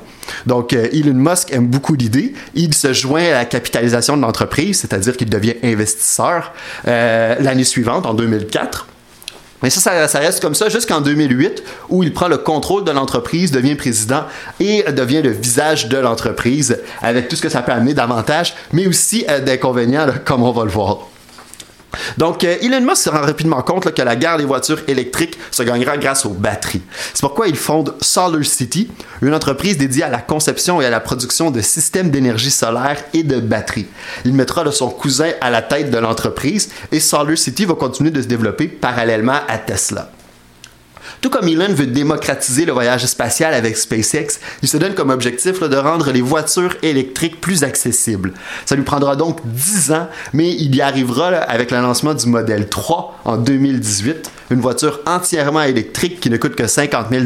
Donc, 0.45 0.73
euh, 0.73 0.87
Elon 0.91 1.13
Musk 1.13 1.51
aime 1.51 1.67
beaucoup 1.67 1.95
l'idée. 1.95 2.33
Il 2.53 2.73
se 2.73 2.93
joint 2.93 3.23
à 3.23 3.31
la 3.31 3.45
capitalisation 3.45 4.17
de 4.17 4.21
l'entreprise, 4.21 4.79
c'est-à-dire 4.79 5.15
qu'il 5.15 5.29
devient 5.29 5.55
investisseur 5.63 6.53
euh, 6.87 7.35
l'année 7.39 7.63
suivante, 7.63 8.05
en 8.05 8.13
2004. 8.13 8.87
Mais 9.63 9.69
ça, 9.71 10.07
ça, 10.07 10.19
reste 10.19 10.41
comme 10.41 10.53
ça 10.53 10.69
jusqu'en 10.69 11.01
2008, 11.01 11.63
où 11.89 12.03
il 12.03 12.13
prend 12.13 12.27
le 12.27 12.37
contrôle 12.37 12.83
de 12.83 12.91
l'entreprise, 12.91 13.51
devient 13.51 13.75
président 13.75 14.23
et 14.59 14.83
devient 14.91 15.21
le 15.23 15.31
visage 15.31 15.89
de 15.89 15.97
l'entreprise, 15.97 16.79
avec 17.01 17.27
tout 17.27 17.35
ce 17.35 17.41
que 17.41 17.49
ça 17.49 17.61
peut 17.61 17.71
amener 17.71 17.93
d'avantages, 17.93 18.55
mais 18.71 18.87
aussi 18.87 19.25
euh, 19.29 19.39
d'inconvénients, 19.39 20.07
comme 20.25 20.43
on 20.43 20.51
va 20.51 20.63
le 20.63 20.69
voir. 20.69 20.99
Donc, 22.17 22.43
euh, 22.43 22.57
Elon 22.61 22.81
Musk 22.81 23.03
se 23.03 23.09
rend 23.09 23.21
rapidement 23.21 23.61
compte 23.61 23.93
que 23.93 24.01
la 24.01 24.15
guerre 24.15 24.37
des 24.37 24.45
voitures 24.45 24.79
électriques 24.87 25.37
se 25.51 25.63
gagnera 25.63 25.97
grâce 25.97 26.25
aux 26.25 26.33
batteries. 26.33 26.81
C'est 27.13 27.21
pourquoi 27.21 27.47
il 27.47 27.55
fonde 27.55 27.95
Solar 28.01 28.43
City, 28.43 28.89
une 29.21 29.33
entreprise 29.33 29.77
dédiée 29.77 30.03
à 30.03 30.09
la 30.09 30.19
conception 30.19 30.81
et 30.81 30.85
à 30.85 30.89
la 30.89 30.99
production 30.99 31.51
de 31.51 31.61
systèmes 31.61 32.09
d'énergie 32.09 32.51
solaire 32.51 32.97
et 33.13 33.23
de 33.23 33.39
batteries. 33.39 33.87
Il 34.25 34.33
mettra 34.33 34.69
son 34.71 34.89
cousin 34.89 35.31
à 35.41 35.49
la 35.49 35.61
tête 35.61 35.91
de 35.91 35.97
l'entreprise 35.97 36.69
et 36.91 36.99
Solar 36.99 37.37
City 37.37 37.65
va 37.65 37.75
continuer 37.75 38.11
de 38.11 38.21
se 38.21 38.27
développer 38.27 38.67
parallèlement 38.67 39.39
à 39.47 39.57
Tesla. 39.57 40.11
Tout 41.21 41.29
comme 41.29 41.47
Elon 41.47 41.73
veut 41.73 41.87
démocratiser 41.87 42.65
le 42.65 42.73
voyage 42.73 43.05
spatial 43.05 43.53
avec 43.53 43.75
SpaceX, 43.75 44.39
il 44.61 44.67
se 44.67 44.77
donne 44.77 44.93
comme 44.93 45.09
objectif 45.09 45.61
de 45.61 45.75
rendre 45.75 46.11
les 46.11 46.21
voitures 46.21 46.75
électriques 46.83 47.41
plus 47.41 47.63
accessibles. 47.63 48.33
Ça 48.65 48.75
lui 48.75 48.83
prendra 48.83 49.15
donc 49.15 49.39
10 49.43 49.91
ans, 49.93 50.07
mais 50.33 50.51
il 50.53 50.75
y 50.75 50.81
arrivera 50.81 51.27
avec 51.27 51.71
le 51.71 51.77
du 52.13 52.27
modèle 52.27 52.69
3 52.69 53.19
en 53.25 53.37
2018, 53.37 54.31
une 54.51 54.61
voiture 54.61 54.99
entièrement 55.05 55.63
électrique 55.63 56.19
qui 56.19 56.29
ne 56.29 56.37
coûte 56.37 56.55
que 56.55 56.67
50 56.67 57.07
000 57.11 57.25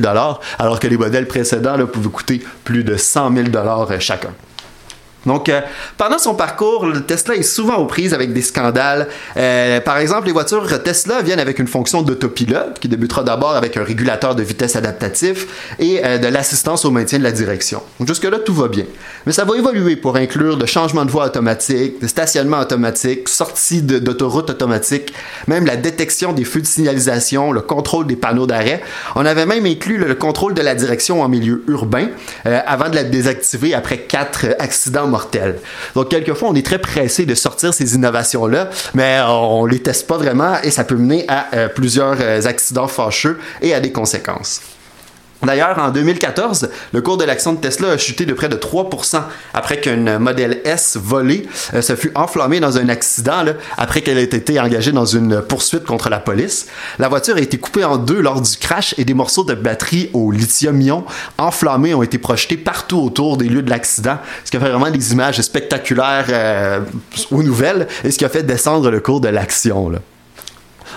alors 0.59 0.79
que 0.79 0.87
les 0.87 0.97
modèles 0.97 1.27
précédents 1.27 1.77
pouvaient 1.85 2.09
coûter 2.09 2.43
plus 2.63 2.83
de 2.83 2.95
100 2.95 3.35
000 3.35 3.47
chacun. 3.99 4.29
Donc, 5.25 5.49
euh, 5.49 5.61
pendant 5.97 6.17
son 6.17 6.33
parcours, 6.33 6.85
le 6.85 7.01
Tesla 7.01 7.35
est 7.35 7.43
souvent 7.43 7.75
aux 7.75 7.85
prises 7.85 8.13
avec 8.13 8.33
des 8.33 8.41
scandales. 8.41 9.07
Euh, 9.37 9.79
par 9.79 9.97
exemple, 9.97 10.27
les 10.27 10.33
voitures 10.33 10.81
Tesla 10.83 11.21
viennent 11.21 11.39
avec 11.39 11.59
une 11.59 11.67
fonction 11.67 12.01
d'autopilote 12.01 12.79
qui 12.79 12.87
débutera 12.87 13.23
d'abord 13.23 13.55
avec 13.55 13.77
un 13.77 13.83
régulateur 13.83 14.35
de 14.35 14.41
vitesse 14.41 14.75
adaptatif 14.75 15.75
et 15.79 16.03
euh, 16.03 16.17
de 16.17 16.27
l'assistance 16.27 16.85
au 16.85 16.91
maintien 16.91 17.19
de 17.19 17.23
la 17.23 17.31
direction. 17.31 17.83
Jusque-là, 18.05 18.39
tout 18.39 18.53
va 18.53 18.67
bien. 18.67 18.85
Mais 19.25 19.31
ça 19.31 19.45
va 19.45 19.55
évoluer 19.55 19.95
pour 19.95 20.15
inclure 20.15 20.57
de 20.57 20.65
changements 20.65 21.05
de 21.05 21.11
voie 21.11 21.25
automatique, 21.25 22.01
de 22.01 22.07
stationnement 22.07 22.59
automatique, 22.59 23.29
sortie 23.29 23.83
d'autoroute 23.83 24.49
automatique, 24.49 25.13
même 25.47 25.65
la 25.65 25.75
détection 25.75 26.33
des 26.33 26.45
feux 26.45 26.61
de 26.61 26.65
signalisation, 26.65 27.51
le 27.51 27.61
contrôle 27.61 28.07
des 28.07 28.15
panneaux 28.15 28.47
d'arrêt. 28.47 28.81
On 29.15 29.25
avait 29.25 29.45
même 29.45 29.65
inclus 29.65 29.97
le, 29.97 30.15
contrôle 30.15 30.53
de 30.53 30.61
la 30.61 30.73
direction 30.73 31.21
en 31.21 31.29
milieu 31.29 31.63
urbain 31.67 32.07
avant 32.45 32.89
de 32.89 32.95
la 32.95 33.03
désactiver 33.03 33.73
après 33.73 33.99
quatre 33.99 34.47
accidents 34.59 35.10
Donc, 35.95 36.09
quelquefois, 36.09 36.49
on 36.49 36.55
est 36.55 36.65
très 36.65 36.79
pressé 36.79 37.25
de 37.25 37.35
sortir 37.35 37.73
ces 37.73 37.95
innovations-là, 37.95 38.69
mais 38.93 39.19
on 39.27 39.65
les 39.65 39.79
teste 39.79 40.07
pas 40.07 40.17
vraiment 40.17 40.55
et 40.63 40.71
ça 40.71 40.83
peut 40.83 40.95
mener 40.95 41.25
à 41.27 41.47
euh, 41.53 41.67
plusieurs 41.67 42.17
euh, 42.19 42.41
accidents 42.45 42.87
fâcheux 42.87 43.39
et 43.61 43.73
à 43.73 43.79
des 43.79 43.91
conséquences. 43.91 44.61
D'ailleurs, 45.43 45.79
en 45.79 45.89
2014, 45.89 46.69
le 46.93 47.01
cours 47.01 47.17
de 47.17 47.23
l'action 47.23 47.53
de 47.53 47.59
Tesla 47.59 47.89
a 47.91 47.97
chuté 47.97 48.25
de 48.25 48.33
près 48.33 48.49
de 48.49 48.55
3% 48.55 49.21
après 49.53 49.81
qu'une 49.81 50.17
modèle 50.19 50.61
S 50.65 50.97
volée 51.01 51.47
euh, 51.73 51.81
se 51.81 51.95
fut 51.95 52.11
enflammée 52.15 52.59
dans 52.59 52.77
un 52.77 52.89
accident 52.89 53.43
après 53.77 54.01
qu'elle 54.01 54.17
ait 54.17 54.23
été 54.23 54.59
engagée 54.59 54.91
dans 54.91 55.05
une 55.05 55.41
poursuite 55.41 55.83
contre 55.83 56.09
la 56.09 56.19
police. 56.19 56.67
La 56.99 57.07
voiture 57.07 57.35
a 57.35 57.39
été 57.39 57.57
coupée 57.57 57.83
en 57.83 57.97
deux 57.97 58.21
lors 58.21 58.41
du 58.41 58.57
crash 58.57 58.93
et 58.97 59.05
des 59.05 59.13
morceaux 59.13 59.43
de 59.43 59.53
batterie 59.53 60.09
au 60.13 60.31
lithium-ion 60.31 61.05
enflammés 61.37 61.93
ont 61.93 62.03
été 62.03 62.17
projetés 62.17 62.57
partout 62.57 62.99
autour 62.99 63.37
des 63.37 63.49
lieux 63.49 63.63
de 63.63 63.69
l'accident, 63.69 64.17
ce 64.45 64.51
qui 64.51 64.57
a 64.57 64.59
fait 64.59 64.69
vraiment 64.69 64.91
des 64.91 65.11
images 65.11 65.41
spectaculaires 65.41 66.25
euh, 66.29 66.81
aux 67.31 67.43
nouvelles 67.43 67.87
et 68.03 68.11
ce 68.11 68.17
qui 68.17 68.25
a 68.25 68.29
fait 68.29 68.43
descendre 68.43 68.89
le 68.91 68.99
cours 68.99 69.21
de 69.21 69.29
l'action. 69.29 69.91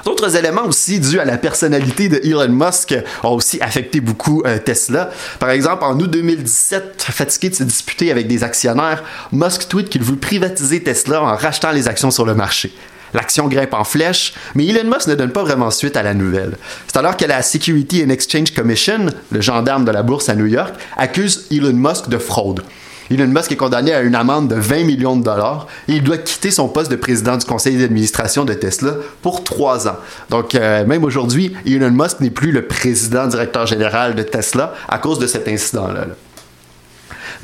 D'autres 0.05 0.37
éléments 0.37 0.67
aussi 0.67 1.01
dus 1.01 1.19
à 1.19 1.25
la 1.25 1.39
personnalité 1.39 2.09
de 2.09 2.21
Elon 2.23 2.49
Musk 2.49 2.95
ont 3.23 3.31
aussi 3.31 3.59
affecté 3.63 4.01
beaucoup 4.01 4.43
euh, 4.45 4.59
Tesla. 4.59 5.11
Par 5.39 5.51
exemple, 5.51 5.85
en 5.85 5.99
août 5.99 6.11
2017, 6.11 7.07
fatigué 7.11 7.49
de 7.49 7.55
se 7.55 7.65
disputer 7.65 8.11
avec 8.11 8.27
des 8.27 8.45
actionnaires, 8.45 9.03
Musk 9.33 9.69
tweet 9.69 9.89
qu'il 9.89 10.03
veut 10.03 10.17
privatiser 10.17 10.83
Tesla 10.83 11.23
en 11.23 11.35
rachetant 11.37 11.71
les 11.71 11.89
actions 11.89 12.11
sur 12.11 12.27
le 12.27 12.35
marché. 12.35 12.75
L'action 13.15 13.47
grimpe 13.49 13.73
en 13.73 13.85
flèche, 13.85 14.35
mais 14.55 14.67
Elon 14.67 14.91
Musk 14.91 15.07
ne 15.07 15.15
donne 15.15 15.31
pas 15.31 15.45
vraiment 15.45 15.71
suite 15.71 15.97
à 15.97 16.03
la 16.03 16.15
nouvelle. 16.15 16.57
C'est 16.87 16.99
alors 16.99 17.17
que 17.17 17.25
la 17.25 17.43
Security 17.43 18.05
and 18.05 18.11
Exchange 18.11 18.53
Commission, 18.53 19.07
le 19.31 19.41
gendarme 19.41 19.85
de 19.85 19.93
la 19.93 20.03
bourse 20.03 20.29
à 20.29 20.35
New 20.35 20.47
York, 20.47 20.75
accuse 20.97 21.47
Elon 21.51 21.73
Musk 21.73 22.09
de 22.09 22.19
fraude. 22.19 22.63
Elon 23.11 23.29
Musk 23.29 23.53
est 23.53 23.57
condamné 23.57 23.93
à 23.93 24.01
une 24.01 24.15
amende 24.15 24.49
de 24.49 24.55
20 24.55 24.85
millions 24.85 25.17
de 25.17 25.23
dollars 25.23 25.67
et 25.89 25.95
il 25.95 26.03
doit 26.03 26.19
quitter 26.19 26.51
son 26.51 26.69
poste 26.69 26.91
de 26.91 26.97
président 26.97 27.37
du 27.37 27.45
conseil 27.45 27.77
d'administration 27.77 28.45
de 28.45 28.55
Tesla 28.55 28.93
pour 29.23 29.45
trois 29.45 29.89
ans. 29.89 29.97
Donc, 30.31 30.55
euh, 30.55 30.85
même 30.87 31.05
aujourd'hui, 31.05 31.55
Elon 31.67 31.91
Musk 31.91 32.21
n'est 32.21 32.31
plus 32.31 32.53
le 32.53 32.67
président 32.67 33.27
directeur 33.27 33.67
général 33.67 34.15
de 34.15 34.23
Tesla 34.23 34.75
à 34.89 34.99
cause 34.99 35.19
de 35.19 35.27
cet 35.27 35.49
incident-là. 35.49 36.07
là 36.07 36.15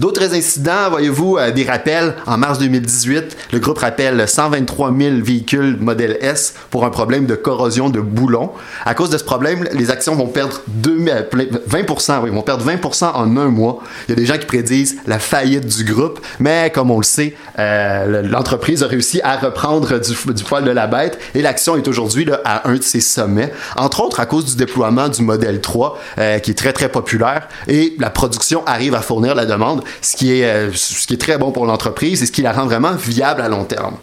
D'autres 0.00 0.34
incidents, 0.34 0.88
voyez-vous, 0.88 1.36
euh, 1.36 1.50
des 1.50 1.64
rappels. 1.64 2.14
En 2.26 2.38
mars 2.38 2.58
2018, 2.58 3.36
le 3.52 3.58
groupe 3.58 3.76
rappelle 3.76 4.26
123 4.26 4.94
000 4.98 5.16
véhicules 5.22 5.76
modèle 5.78 6.16
S 6.22 6.54
pour 6.70 6.86
un 6.86 6.90
problème 6.90 7.26
de 7.26 7.34
corrosion 7.34 7.90
de 7.90 8.00
boulons. 8.00 8.50
À 8.86 8.94
cause 8.94 9.10
de 9.10 9.18
ce 9.18 9.24
problème, 9.24 9.68
les 9.74 9.90
actions 9.90 10.14
vont 10.14 10.28
perdre 10.28 10.62
20 10.82 11.06
euh, 11.06 12.20
oui, 12.22 12.30
vont 12.30 12.40
perdre 12.40 12.64
20 12.64 13.12
en 13.14 13.36
un 13.36 13.48
mois. 13.48 13.80
Il 14.08 14.12
y 14.12 14.14
a 14.14 14.16
des 14.16 14.24
gens 14.24 14.38
qui 14.38 14.46
prédisent 14.46 14.96
la 15.06 15.18
faillite 15.18 15.66
du 15.66 15.84
groupe, 15.84 16.18
mais 16.38 16.72
comme 16.74 16.90
on 16.90 16.96
le 16.96 17.04
sait, 17.04 17.36
euh, 17.58 18.22
l'entreprise 18.22 18.82
a 18.82 18.86
réussi 18.86 19.20
à 19.22 19.36
reprendre 19.36 20.00
du, 20.00 20.44
poil 20.44 20.64
de 20.64 20.70
la 20.70 20.86
bête 20.86 21.18
et 21.34 21.42
l'action 21.42 21.76
est 21.76 21.86
aujourd'hui 21.86 22.26
à 22.46 22.70
un 22.70 22.76
de 22.76 22.82
ses 22.82 23.02
sommets, 23.02 23.52
entre 23.76 24.00
autres 24.00 24.20
à 24.20 24.24
cause 24.24 24.46
du 24.46 24.56
déploiement 24.56 25.10
du 25.10 25.20
modèle 25.20 25.60
3 25.60 25.98
qui 26.42 26.50
est 26.52 26.56
très 26.56 26.72
très 26.72 26.88
populaire 26.88 27.48
et 27.68 27.94
la 27.98 28.08
production 28.08 28.64
arrive 28.66 28.94
à 28.94 29.02
fournir 29.02 29.34
la 29.34 29.44
demande 29.44 29.84
ce 30.00 30.16
qui 30.16 30.32
est, 30.32 30.44
euh, 30.44 30.70
ce 30.72 31.06
qui 31.06 31.14
est 31.14 31.20
très 31.20 31.38
bon 31.38 31.52
pour 31.52 31.66
l'entreprise 31.66 32.22
et 32.22 32.26
ce 32.26 32.32
qui 32.32 32.42
la 32.42 32.52
rend 32.52 32.66
vraiment 32.66 32.92
viable 32.92 33.40
à 33.42 33.48
long 33.48 33.64
terme. 33.64 33.96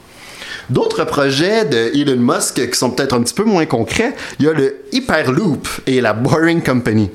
D'autres 0.69 1.05
projets 1.05 1.63
de 1.63 1.91
Elon 1.95 2.17
Musk 2.17 2.69
qui 2.69 2.77
sont 2.77 2.89
peut-être 2.89 3.13
un 3.13 3.21
petit 3.21 3.33
peu 3.33 3.45
moins 3.45 3.65
concrets, 3.65 4.13
il 4.39 4.45
y 4.45 4.49
a 4.49 4.53
le 4.53 4.81
Hyperloop 4.91 5.65
et 5.87 6.01
la 6.01 6.11
Boring 6.11 6.61
Company. 6.61 7.09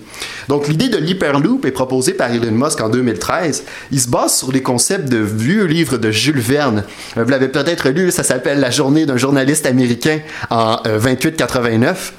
Donc 0.49 0.69
l'idée 0.69 0.89
de 0.89 0.97
l'Hyperloop 0.97 1.67
est 1.67 1.71
proposée 1.71 2.15
par 2.15 2.33
Elon 2.33 2.51
Musk 2.51 2.81
en 2.81 2.89
2013. 2.89 3.65
Il 3.91 4.01
se 4.01 4.09
base 4.09 4.37
sur 4.37 4.53
des 4.53 4.63
concepts 4.63 5.07
de 5.07 5.19
vieux 5.19 5.65
livres 5.65 5.99
de 5.99 6.11
Jules 6.11 6.41
Verne. 6.41 6.85
Euh, 7.19 7.25
vous 7.25 7.31
l'avez 7.31 7.49
peut-être 7.49 7.91
lu, 7.91 8.11
ça 8.11 8.23
s'appelle 8.23 8.59
La 8.59 8.71
journée 8.71 9.05
d'un 9.05 9.19
journaliste 9.19 9.67
américain 9.67 10.21
en 10.49 10.81
2889. 10.85 12.15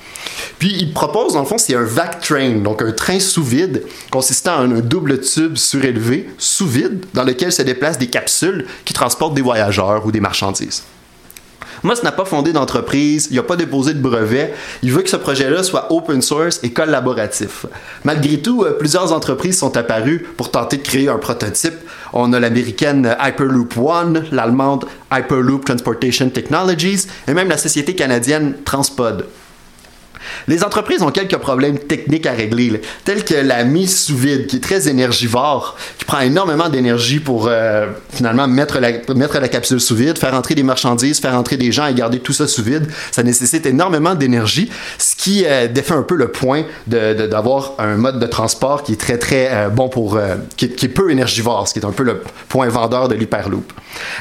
Puis 0.63 0.77
il 0.79 0.93
propose, 0.93 1.33
dans 1.33 1.41
le 1.41 1.45
fond, 1.45 1.57
c'est 1.57 1.75
un 1.75 1.83
vac 1.83 2.21
train, 2.21 2.51
donc 2.51 2.81
un 2.81 2.93
train 2.93 3.19
sous 3.19 3.43
vide, 3.43 3.83
consistant 4.09 4.59
en 4.59 4.71
un 4.71 4.79
double 4.79 5.19
tube 5.19 5.57
surélevé, 5.57 6.29
sous 6.37 6.65
vide, 6.65 7.05
dans 7.13 7.25
lequel 7.25 7.51
se 7.51 7.63
déplacent 7.63 7.97
des 7.97 8.07
capsules 8.07 8.65
qui 8.85 8.93
transportent 8.93 9.33
des 9.33 9.41
voyageurs 9.41 10.05
ou 10.05 10.11
des 10.13 10.21
marchandises. 10.21 10.83
Musk 11.83 12.03
n'a 12.03 12.13
pas 12.13 12.23
fondé 12.23 12.53
d'entreprise, 12.53 13.27
il 13.29 13.35
n'a 13.35 13.43
pas 13.43 13.57
déposé 13.57 13.93
de 13.93 13.99
brevet. 13.99 14.53
Il 14.83 14.93
veut 14.93 15.01
que 15.01 15.09
ce 15.09 15.17
projet-là 15.17 15.63
soit 15.63 15.91
open 15.91 16.21
source 16.21 16.61
et 16.63 16.71
collaboratif. 16.71 17.65
Malgré 18.05 18.41
tout, 18.41 18.63
euh, 18.63 18.77
plusieurs 18.77 19.11
entreprises 19.11 19.57
sont 19.57 19.75
apparues 19.75 20.25
pour 20.37 20.49
tenter 20.49 20.77
de 20.77 20.83
créer 20.83 21.09
un 21.09 21.17
prototype. 21.17 21.75
On 22.13 22.31
a 22.31 22.39
l'américaine 22.39 23.17
Hyperloop 23.21 23.75
One, 23.75 24.27
l'allemande 24.31 24.85
Hyperloop 25.11 25.65
Transportation 25.65 26.29
Technologies 26.29 27.07
et 27.27 27.33
même 27.33 27.49
la 27.49 27.57
société 27.57 27.95
canadienne 27.95 28.53
Transpod. 28.63 29.25
Les 30.47 30.63
entreprises 30.63 31.01
ont 31.01 31.11
quelques 31.11 31.37
problèmes 31.37 31.77
techniques 31.79 32.25
à 32.25 32.33
régler, 32.33 32.81
tels 33.05 33.23
que 33.23 33.35
la 33.35 33.63
mise 33.63 34.03
sous 34.05 34.17
vide, 34.17 34.47
qui 34.47 34.57
est 34.57 34.59
très 34.59 34.87
énergivore, 34.87 35.75
qui 35.97 36.05
prend 36.05 36.19
énormément 36.19 36.69
d'énergie 36.69 37.19
pour 37.19 37.47
euh, 37.47 37.87
finalement 38.11 38.47
mettre 38.47 38.79
la, 38.79 38.91
mettre 39.15 39.39
la 39.39 39.47
capsule 39.47 39.79
sous 39.79 39.95
vide, 39.95 40.17
faire 40.17 40.33
entrer 40.33 40.55
des 40.55 40.63
marchandises, 40.63 41.19
faire 41.19 41.35
entrer 41.35 41.57
des 41.57 41.71
gens 41.71 41.87
et 41.87 41.93
garder 41.93 42.19
tout 42.19 42.33
ça 42.33 42.47
sous 42.47 42.63
vide. 42.63 42.87
Ça 43.11 43.23
nécessite 43.23 43.65
énormément 43.65 44.15
d'énergie, 44.15 44.69
ce 44.97 45.15
qui 45.15 45.45
euh, 45.45 45.67
défait 45.67 45.93
un 45.93 46.03
peu 46.03 46.15
le 46.15 46.29
point 46.29 46.63
d'avoir 46.87 47.73
un 47.79 47.95
mode 47.95 48.19
de 48.19 48.27
transport 48.27 48.83
qui 48.83 48.93
est 48.93 48.99
très 48.99 49.17
très 49.17 49.49
euh, 49.51 49.69
bon 49.69 49.89
pour. 49.89 50.19
Qui, 50.57 50.69
qui, 50.69 50.85
est 50.85 50.89
peu 50.89 51.11
énergivore, 51.11 51.67
ce 51.67 51.73
qui 51.73 51.79
est 51.79 51.85
un 51.85 51.91
peu 51.91 52.03
le 52.03 52.21
point 52.49 52.67
vendeur 52.67 53.07
de 53.07 53.15
l'Hyperloop. 53.15 53.71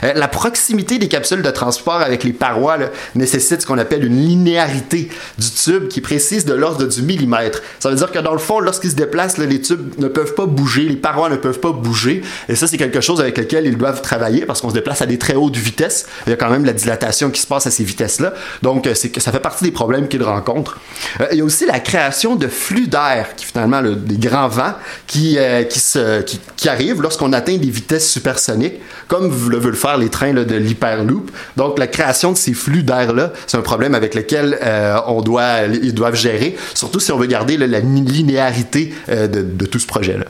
La 0.02 0.29
proximité 0.29 0.99
des 0.99 1.09
capsules 1.09 1.43
de 1.43 1.50
transport 1.50 2.00
avec 2.00 2.25
les 2.25 2.33
parois 2.33 2.79
nécessite 3.14 3.62
ce 3.62 3.67
qu'on 3.67 3.79
appelle 3.79 4.05
une 4.05 4.17
linéarité 4.17 5.09
du 5.38 5.50
tube 5.50 5.88
qui 5.88 6.00
précise 6.00 6.45
de 6.45 6.55
l'ordre 6.55 6.87
du 6.87 7.02
millimètre. 7.02 7.62
Ça 7.79 7.91
veut 7.91 7.97
dire 7.97 8.11
que 8.11 8.19
dans 8.19 8.33
le 8.33 8.38
fond, 8.38 8.61
lorsqu'ils 8.61 8.91
se 8.91 8.97
déplacent, 8.97 9.38
les 9.38 9.61
tubes 9.61 9.99
ne 9.99 10.09
peuvent 10.09 10.35
pas 10.35 10.47
bouger, 10.47 10.83
les 10.83 10.97
parois 10.97 11.29
ne 11.29 11.37
peuvent 11.37 11.61
pas 11.61 11.73
bouger. 11.73 12.23
Et 12.49 12.55
ça, 12.55 12.67
c'est 12.67 12.76
quelque 12.76 13.00
chose 13.00 13.21
avec 13.21 13.38
lequel 13.38 13.67
ils 13.67 13.76
doivent 13.76 14.02
travailler 14.02 14.47
parce 14.47 14.61
qu'on 14.61 14.71
se 14.71 14.75
déplace 14.75 15.02
à 15.02 15.07
des 15.07 15.19
très 15.19 15.35
hautes 15.35 15.57
vitesses. 15.57 16.07
Il 16.26 16.31
y 16.31 16.33
a 16.33 16.37
quand 16.37 16.50
même 16.50 16.64
la 16.64 16.73
dilatation 16.73 17.31
qui 17.31 17.41
se 17.41 17.47
passe 17.47 17.67
à 17.67 17.71
ces 17.71 17.85
vitesses-là. 17.85 18.35
Donc, 18.62 18.87
euh, 18.87 18.95
ça 18.95 19.33
fait 19.33 19.41
partie 19.41 19.64
des 19.64 19.73
problèmes 19.73 20.09
qu'ils 20.09 20.23
rencontrent. 20.23 20.79
Euh, 21.21 21.26
il 21.33 21.38
y 21.38 21.41
a 21.41 21.45
aussi 21.45 21.67
la 21.67 21.81
création 21.81 22.37
de 22.37 22.49
flux 22.49 22.87
d'air, 22.87 23.35
qui 23.37 23.45
finalement 23.45 23.83
des 23.83 24.17
grands 24.17 24.49
vents 24.49 24.75
qui, 25.07 25.37
euh, 25.38 25.62
qui, 25.62 26.69
arrivent 26.69 27.02
lorsqu'on 27.02 27.33
atteint 27.33 27.57
des 27.57 27.71
vitesses 27.71 28.11
supersoniques, 28.11 28.81
comme 29.09 29.33
le 29.50 29.59
veulent 29.62 29.76
faire 29.76 29.97
les 29.97 30.09
trains 30.09 30.35
de 30.35 30.57
l'hyperloop. 30.57 31.31
Donc, 31.57 31.78
la 31.78 31.87
création 31.87 32.33
de 32.33 32.37
ces 32.37 32.54
flux 32.54 32.83
d'air-là, 32.83 33.33
c'est 33.47 33.57
un 33.57 33.62
problème 33.62 33.95
avec 33.95 34.14
lequel 34.14 34.59
on 35.07 35.23
doit 35.23 35.62
ils 35.83 35.95
doivent 35.95 36.16
gérer, 36.16 36.57
surtout 36.75 37.00
si 37.00 37.12
on 37.12 37.19
veut 37.19 37.26
garder 37.26 37.57
la 37.57 37.81
linéarité 37.81 38.95
euh, 39.09 39.26
de, 39.26 39.66
tout 39.66 39.78
ce 39.78 39.87
projet-là. 39.87 40.26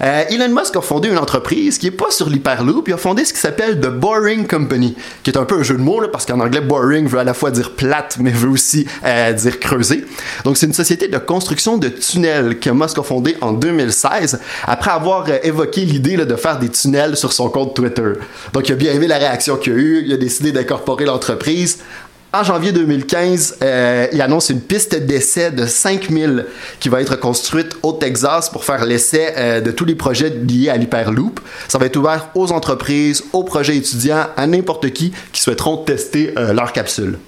Euh, 0.00 0.24
Elon 0.28 0.48
Musk 0.48 0.76
a 0.76 0.80
fondé 0.80 1.08
une 1.08 1.18
entreprise 1.18 1.78
qui 1.78 1.86
n'est 1.86 1.92
pas 1.92 2.10
sur 2.10 2.28
l'Hyperloop, 2.28 2.88
il 2.88 2.94
a 2.94 2.96
fondé 2.96 3.24
ce 3.24 3.32
qui 3.32 3.40
s'appelle 3.40 3.80
The 3.80 3.88
Boring 3.88 4.46
Company, 4.46 4.96
qui 5.22 5.30
est 5.30 5.38
un 5.38 5.44
peu 5.44 5.58
un 5.58 5.62
jeu 5.62 5.76
de 5.76 5.82
mots, 5.82 6.02
parce 6.12 6.26
qu'en 6.26 6.40
anglais, 6.40 6.60
boring 6.60 7.06
veut 7.06 7.18
à 7.18 7.24
la 7.24 7.34
fois 7.34 7.50
dire 7.50 7.72
plate, 7.72 8.16
mais 8.20 8.30
veut 8.30 8.48
aussi 8.48 8.86
euh, 9.04 9.32
dire 9.32 9.60
creuser. 9.60 10.04
Donc, 10.44 10.56
c'est 10.56 10.66
une 10.66 10.72
société 10.72 11.08
de 11.08 11.18
construction 11.18 11.78
de 11.78 11.88
tunnels 11.88 12.58
que 12.58 12.70
Musk 12.70 12.98
a 12.98 13.02
fondé 13.02 13.36
en 13.40 13.52
2016, 13.52 14.40
après 14.66 14.90
avoir 14.90 15.26
évoqué 15.42 15.84
l'idée 15.84 16.16
de 16.16 16.36
faire 16.36 16.58
des 16.58 16.68
tunnels 16.68 17.16
sur 17.16 17.32
son 17.32 17.48
compte 17.48 17.74
Twitter. 17.74 18.12
Donc, 18.52 18.68
il 18.68 18.72
a 18.72 18.76
bien 18.76 18.92
aimé 18.92 19.06
la 19.06 19.18
réaction 19.18 19.56
qu'il 19.56 19.72
a 19.72 19.76
eue, 19.76 20.02
il 20.06 20.12
a 20.12 20.16
décidé 20.16 20.52
d'incorporer 20.52 21.04
l'entreprise. 21.04 21.78
En 22.34 22.42
janvier 22.42 22.72
2015, 22.72 23.58
euh, 23.62 24.08
il 24.12 24.20
annonce 24.20 24.50
une 24.50 24.60
piste 24.60 24.96
d'essai 24.96 25.52
de 25.52 25.66
5000 25.66 26.46
qui 26.80 26.88
va 26.88 27.00
être 27.00 27.14
construite 27.14 27.76
au 27.84 27.92
Texas 27.92 28.50
pour 28.50 28.64
faire 28.64 28.84
l'essai 28.84 29.28
euh, 29.36 29.60
de 29.60 29.70
tous 29.70 29.84
les 29.84 29.94
projets 29.94 30.30
liés 30.30 30.68
à 30.68 30.76
l'Hyperloop. 30.76 31.38
Ça 31.68 31.78
va 31.78 31.86
être 31.86 31.96
ouvert 31.96 32.30
aux 32.34 32.50
entreprises, 32.50 33.22
aux 33.32 33.44
projets 33.44 33.76
étudiants, 33.76 34.26
à 34.36 34.48
n'importe 34.48 34.90
qui 34.90 35.12
qui 35.30 35.42
souhaiteront 35.42 35.76
tester 35.76 36.34
euh, 36.36 36.52
leur 36.52 36.72
capsule. 36.72 37.20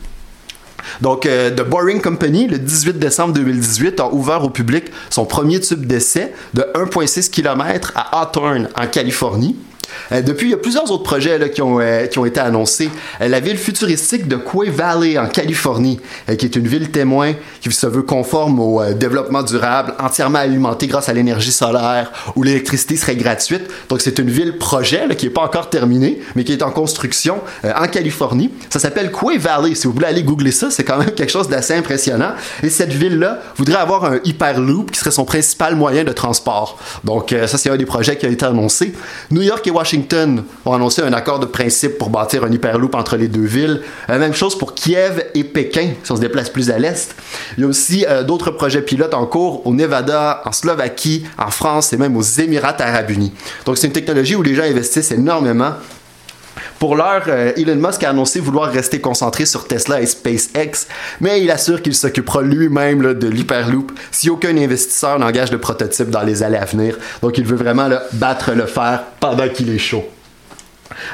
Donc, 1.00 1.22
The 1.22 1.62
Boring 1.62 2.00
Company, 2.00 2.48
le 2.48 2.58
18 2.58 2.98
décembre 2.98 3.34
2018, 3.34 4.00
a 4.00 4.12
ouvert 4.12 4.42
au 4.44 4.50
public 4.50 4.86
son 5.10 5.24
premier 5.24 5.60
tube 5.60 5.84
d'essai 5.84 6.32
de 6.54 6.62
1,6 6.74 7.30
km 7.30 7.92
à 7.94 8.22
Hawthorne, 8.22 8.68
en 8.76 8.86
Californie. 8.88 9.56
Euh, 10.12 10.22
depuis, 10.22 10.48
il 10.48 10.50
y 10.50 10.54
a 10.54 10.58
plusieurs 10.58 10.90
autres 10.90 11.02
projets 11.02 11.38
là, 11.38 11.48
qui, 11.48 11.62
ont, 11.62 11.80
euh, 11.80 12.06
qui 12.06 12.18
ont 12.18 12.24
été 12.24 12.40
annoncés. 12.40 12.90
Euh, 13.20 13.28
la 13.28 13.40
ville 13.40 13.58
futuristique 13.58 14.28
de 14.28 14.36
Quay 14.36 14.70
Valley 14.70 15.18
en 15.18 15.26
Californie, 15.26 16.00
qui 16.38 16.46
est 16.46 16.56
une 16.56 16.66
ville 16.66 16.90
témoin 16.90 17.32
qui 17.60 17.70
se 17.72 17.86
veut 17.86 18.02
conforme 18.02 18.60
au 18.60 18.82
développement 18.92 19.42
durable, 19.42 19.94
entièrement 19.98 20.38
alimentée 20.38 20.86
grâce 20.86 21.08
à 21.08 21.12
l'énergie 21.12 21.52
solaire, 21.52 22.12
où 22.36 22.42
l'électricité 22.42 22.96
serait 22.96 23.16
gratuite. 23.16 23.62
Donc 23.88 24.00
c'est 24.00 24.18
une 24.18 24.30
ville 24.30 24.58
projet 24.58 25.02
qui 25.16 25.26
n'est 25.26 25.32
pas 25.32 25.42
encore 25.42 25.70
terminée, 25.70 26.20
mais 26.34 26.44
qui 26.44 26.52
est 26.52 26.62
en 26.62 26.70
construction 26.70 27.40
en 27.64 27.88
Californie. 27.88 28.50
Ça 28.70 28.78
s'appelle 28.78 29.10
Quay 29.10 29.38
Valley. 29.38 29.74
Si 29.74 29.86
vous 29.86 29.92
voulez 29.92 30.06
aller 30.06 30.22
googler 30.22 30.52
ça, 30.52 30.70
c'est 30.70 30.84
quand 30.84 30.98
même 30.98 31.10
quelque 31.10 31.32
chose 31.32 31.48
d'assez 31.48 31.74
impressionnant. 31.74 32.32
Et 32.62 32.70
cette 32.70 32.92
ville-là 32.92 33.40
voudrait 33.56 33.80
avoir 33.80 34.04
un 34.04 34.18
Hyperloop 34.24 34.90
qui 34.90 34.98
serait 34.98 35.10
son 35.10 35.24
principal 35.24 35.76
moyen 35.76 36.04
de 36.04 36.12
transport. 36.12 36.78
Donc 37.04 37.34
ça, 37.46 37.58
c'est 37.58 37.70
un 37.70 37.76
des 37.76 37.86
projets 37.86 38.16
qui 38.16 38.26
a 38.26 38.28
été 38.28 38.44
annoncé. 38.44 38.94
New 39.30 39.42
York 39.42 39.66
et 39.66 39.70
Washington 39.70 39.85
ont 40.64 40.72
annoncé 40.72 41.02
un 41.02 41.12
accord 41.12 41.38
de 41.38 41.46
principe 41.46 41.98
pour 41.98 42.10
bâtir 42.10 42.44
un 42.44 42.50
hyperloop 42.50 42.94
entre 42.94 43.16
les 43.16 43.28
deux 43.28 43.44
villes. 43.44 43.82
La 44.08 44.18
même 44.18 44.34
chose 44.34 44.56
pour 44.56 44.74
Kiev 44.74 45.24
et 45.34 45.44
Pékin, 45.44 45.90
si 46.02 46.12
on 46.12 46.16
se 46.16 46.20
déplace 46.20 46.50
plus 46.50 46.70
à 46.70 46.78
l'est. 46.78 47.14
Il 47.56 47.62
y 47.62 47.64
a 47.64 47.68
aussi 47.68 48.04
euh, 48.08 48.22
d'autres 48.22 48.50
projets 48.50 48.82
pilotes 48.82 49.14
en 49.14 49.26
cours 49.26 49.66
au 49.66 49.74
Nevada, 49.74 50.42
en 50.44 50.52
Slovaquie, 50.52 51.24
en 51.38 51.50
France 51.50 51.92
et 51.92 51.96
même 51.96 52.16
aux 52.16 52.22
Émirats 52.22 52.76
arabes 52.80 53.10
unis. 53.10 53.32
Donc 53.64 53.78
c'est 53.78 53.86
une 53.86 53.92
technologie 53.92 54.36
où 54.36 54.42
les 54.42 54.54
gens 54.54 54.64
investissent 54.64 55.12
énormément 55.12 55.72
pour 56.78 56.96
l'heure, 56.96 57.24
euh, 57.28 57.52
Elon 57.56 57.76
Musk 57.76 58.02
a 58.02 58.10
annoncé 58.10 58.40
vouloir 58.40 58.70
rester 58.70 59.00
concentré 59.00 59.46
sur 59.46 59.66
Tesla 59.66 60.00
et 60.00 60.06
SpaceX, 60.06 60.86
mais 61.20 61.42
il 61.42 61.50
assure 61.50 61.82
qu'il 61.82 61.94
s'occupera 61.94 62.42
lui-même 62.42 63.14
de 63.14 63.28
l'Hyperloop 63.28 63.92
si 64.10 64.30
aucun 64.30 64.56
investisseur 64.56 65.18
n'engage 65.18 65.50
de 65.50 65.56
prototype 65.56 66.10
dans 66.10 66.22
les 66.22 66.42
années 66.42 66.58
à 66.58 66.64
venir. 66.64 66.98
Donc 67.22 67.38
il 67.38 67.44
veut 67.44 67.56
vraiment 67.56 67.88
battre 68.12 68.52
le 68.52 68.66
fer 68.66 69.04
pendant 69.20 69.48
qu'il 69.48 69.70
est 69.70 69.78
chaud. 69.78 70.04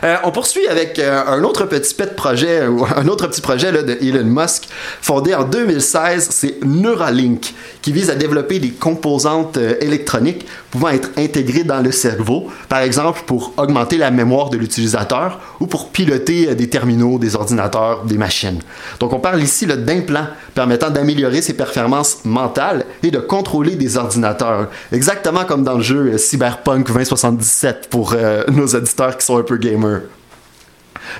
Euh, 0.04 0.16
on 0.24 0.30
poursuit 0.30 0.66
avec 0.68 0.98
euh, 0.98 1.22
un 1.26 1.42
autre 1.44 1.64
petit 1.64 1.94
pet 1.94 2.14
projet, 2.16 2.62
un 2.96 3.08
autre 3.08 3.26
petit 3.26 3.40
projet 3.40 3.72
de 3.72 3.98
Elon 4.02 4.24
Musk, 4.24 4.68
fondé 5.00 5.34
en 5.34 5.44
2016, 5.44 6.28
c'est 6.30 6.64
Neuralink, 6.64 7.54
qui 7.80 7.92
vise 7.92 8.10
à 8.10 8.14
développer 8.14 8.58
des 8.58 8.70
composantes 8.70 9.56
euh, 9.56 9.74
électroniques 9.80 10.46
pouvant 10.70 10.88
être 10.88 11.10
intégrées 11.16 11.64
dans 11.64 11.80
le 11.80 11.92
cerveau, 11.92 12.48
par 12.68 12.80
exemple 12.80 13.22
pour 13.26 13.52
augmenter 13.56 13.98
la 13.98 14.10
mémoire 14.10 14.50
de 14.50 14.56
l'utilisateur 14.56 15.40
ou 15.60 15.66
pour 15.66 15.90
piloter 15.90 16.54
des 16.54 16.68
terminaux, 16.68 17.18
des 17.18 17.36
ordinateurs, 17.36 18.04
des 18.04 18.16
machines. 18.16 18.60
Donc 19.00 19.12
on 19.12 19.20
parle 19.20 19.42
ici 19.42 19.66
d'implants 19.66 20.26
permettant 20.54 20.90
d'améliorer 20.90 21.42
ses 21.42 21.54
performances 21.54 22.24
mentales 22.24 22.84
et 23.02 23.10
de 23.10 23.18
contrôler 23.18 23.76
des 23.76 23.96
ordinateurs, 23.96 24.68
exactement 24.92 25.44
comme 25.44 25.64
dans 25.64 25.76
le 25.76 25.82
jeu 25.82 26.16
Cyberpunk 26.18 26.86
2077 26.86 27.88
pour 27.90 28.14
nos 28.48 28.66
auditeurs 28.66 29.16
qui 29.16 29.26
sont 29.26 29.38
un 29.38 29.42
peu 29.42 29.58
gamer. 29.62 30.10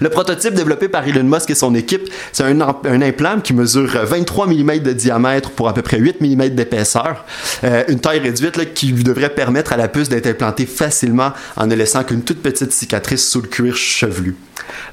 Le 0.01 0.09
prototype 0.09 0.55
développé 0.55 0.89
par 0.89 1.07
Elon 1.07 1.25
Musk 1.25 1.51
et 1.51 1.55
son 1.55 1.75
équipe, 1.75 2.09
c'est 2.33 2.45
un, 2.45 2.61
implant 2.61 3.41
qui 3.41 3.55
mesure 3.55 3.91
23 4.05 4.47
mm 4.47 4.79
de 4.79 4.93
diamètre 4.93 5.51
pour 5.51 5.69
à 5.69 5.75
peu 5.75 5.83
près 5.83 5.99
8 5.99 6.21
mm 6.21 6.51
d'épaisseur. 6.51 7.25
Euh, 7.65 7.85
une 7.89 8.01
taille 8.01 8.21
réduite 8.21 8.75
qui 8.75 8.93
devrait 8.93 9.31
permettre 9.31 9.73
à 9.73 9.77
la 9.77 9.89
puce 9.89 10.09
d'être 10.09 10.27
implantée 10.27 10.67
facilement 10.67 11.33
en 11.57 11.67
ne 11.67 11.75
laissant 11.75 12.05
qu'une 12.05 12.23
toute 12.23 12.43
petite 12.43 12.73
cicatrice 12.73 13.29
sous 13.29 13.43
le 13.43 13.49
cuir 13.49 13.77
chevelu. 13.77 14.37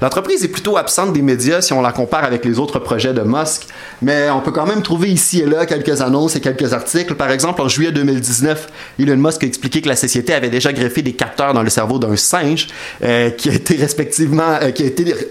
L'entreprise 0.00 0.44
est 0.44 0.48
plutôt 0.48 0.76
absente 0.76 1.12
des 1.12 1.22
médias 1.22 1.60
si 1.60 1.72
on 1.72 1.82
la 1.82 1.92
compare 1.92 2.24
avec 2.24 2.44
les 2.44 2.58
autres 2.58 2.78
projets 2.78 3.12
de 3.12 3.22
Musk, 3.22 3.66
mais 4.02 4.30
on 4.30 4.40
peut 4.40 4.50
quand 4.50 4.66
même 4.66 4.82
trouver 4.82 5.10
ici 5.10 5.40
et 5.40 5.46
là 5.46 5.66
quelques 5.66 6.00
annonces 6.00 6.36
et 6.36 6.40
quelques 6.40 6.72
articles. 6.72 7.14
Par 7.14 7.30
exemple, 7.30 7.60
en 7.60 7.68
juillet 7.68 7.92
2019, 7.92 8.68
Elon 8.98 9.16
Musk 9.16 9.44
a 9.44 9.46
expliqué 9.46 9.82
que 9.82 9.88
la 9.88 9.96
société 9.96 10.32
avait 10.32 10.50
déjà 10.50 10.72
greffé 10.72 11.02
des 11.02 11.12
capteurs 11.12 11.54
dans 11.54 11.62
le 11.62 11.70
cerveau 11.70 11.98
d'un 11.98 12.16
singe 12.16 12.68
euh, 13.02 13.30
qui 13.30 13.50
a 13.50 13.52
été 13.52 13.76
respectivement 13.76 14.58
euh, 14.62 14.70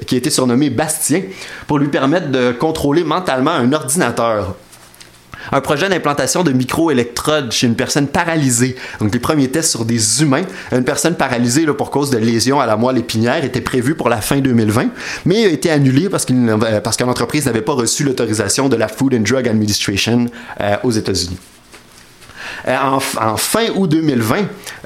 qui 0.06 0.16
a 0.16 0.18
été 0.18 0.30
surnommé 0.30 0.70
Bastien 0.70 1.24
pour 1.68 1.80
lui 1.80 1.88
permettre 1.88 2.30
de 2.30 2.52
contrôler 2.52 3.04
mentalement 3.04 3.52
un 3.52 3.72
ordinateur 3.74 4.56
un 5.52 5.62
projet 5.62 5.90
d'implantation 5.90 6.44
de 6.44 6.52
micro-électrodes 6.52 7.52
chez 7.52 7.68
une 7.68 7.76
personne 7.76 8.08
paralysée. 8.08 8.76
Donc, 9.00 9.14
les 9.14 9.20
premiers 9.20 9.50
tests 9.50 9.72
sur 9.72 9.86
des 9.86 10.22
humains. 10.22 10.44
Une 10.72 10.84
personne 10.84 11.16
paralysée 11.16 11.66
pour 11.68 11.92
cause 11.92 12.10
de 12.10 12.18
lésions 12.18 12.60
à 12.60 12.66
la 12.66 12.78
moelle 12.78 12.98
épinière 12.98 13.44
était 13.44 13.62
prévu 13.62 13.96
pour 13.96 14.10
la 14.10 14.22
fin 14.22 14.40
2020, 14.40 14.90
mais 15.26 15.46
a 15.46 15.50
été 15.50 15.70
annulé 15.70 16.10
parce, 16.10 16.26
qu'il, 16.26 16.56
parce 16.84 16.98
que 16.98 17.04
l'entreprise 17.04 17.46
n'avait 17.46 17.62
pas 17.62 17.74
reçu 17.74 18.04
l'autorisation 18.04 18.70
de 18.70 18.76
la 18.76 18.88
Food 18.88 19.14
and 19.14 19.22
Drug 19.22 19.48
Administration 19.48 20.28
euh, 20.62 20.76
aux 20.84 20.92
États-Unis. 20.92 21.38
Euh, 22.68 22.76
en, 22.78 23.38
fin 23.38 23.68
août 23.76 23.88
2020, 23.88 24.38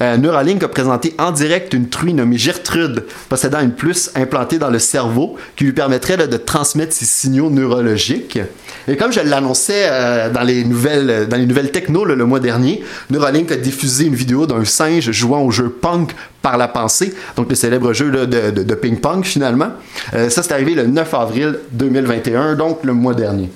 euh, 0.01 0.17
Neuralink 0.17 0.63
a 0.63 0.67
présenté 0.67 1.13
en 1.17 1.31
direct 1.31 1.73
une 1.73 1.89
truie 1.89 2.13
nommée 2.13 2.37
Gertrude, 2.37 3.05
possédant 3.29 3.61
une 3.61 3.71
puce 3.71 4.11
implantée 4.15 4.57
dans 4.57 4.69
le 4.69 4.79
cerveau 4.79 5.35
qui 5.55 5.65
lui 5.65 5.73
permettrait 5.73 6.17
de 6.17 6.37
transmettre 6.37 6.93
ses 6.93 7.05
signaux 7.05 7.49
neurologiques. 7.49 8.39
Et 8.87 8.97
comme 8.97 9.11
je 9.11 9.21
l'annonçais 9.21 9.85
euh, 9.87 10.29
dans, 10.29 10.43
les 10.43 10.63
nouvelles, 10.63 11.27
dans 11.27 11.67
techno 11.71 12.05
le 12.05 12.25
mois 12.25 12.39
dernier, 12.39 12.83
Neuralink 13.09 13.51
a 13.51 13.55
diffusé 13.55 14.05
une 14.05 14.15
vidéo 14.15 14.45
d'un 14.45 14.65
singe 14.65 15.11
jouant 15.11 15.41
au 15.41 15.51
jeu 15.51 15.69
Punk 15.69 16.11
par 16.41 16.57
la 16.57 16.67
pensée, 16.67 17.13
donc 17.37 17.49
le 17.49 17.55
célèbre 17.55 17.93
jeu 17.93 18.11
de, 18.11 18.51
de 18.51 18.75
ping-pong 18.75 19.23
finalement. 19.23 19.69
ça, 20.11 20.43
c'est 20.43 20.51
arrivé 20.51 20.75
le 20.75 20.87
9 20.87 21.13
avril 21.13 21.59
2021, 21.71 22.55
donc 22.55 22.83
le 22.83 22.93
mois 22.93 23.13
dernier. 23.13 23.49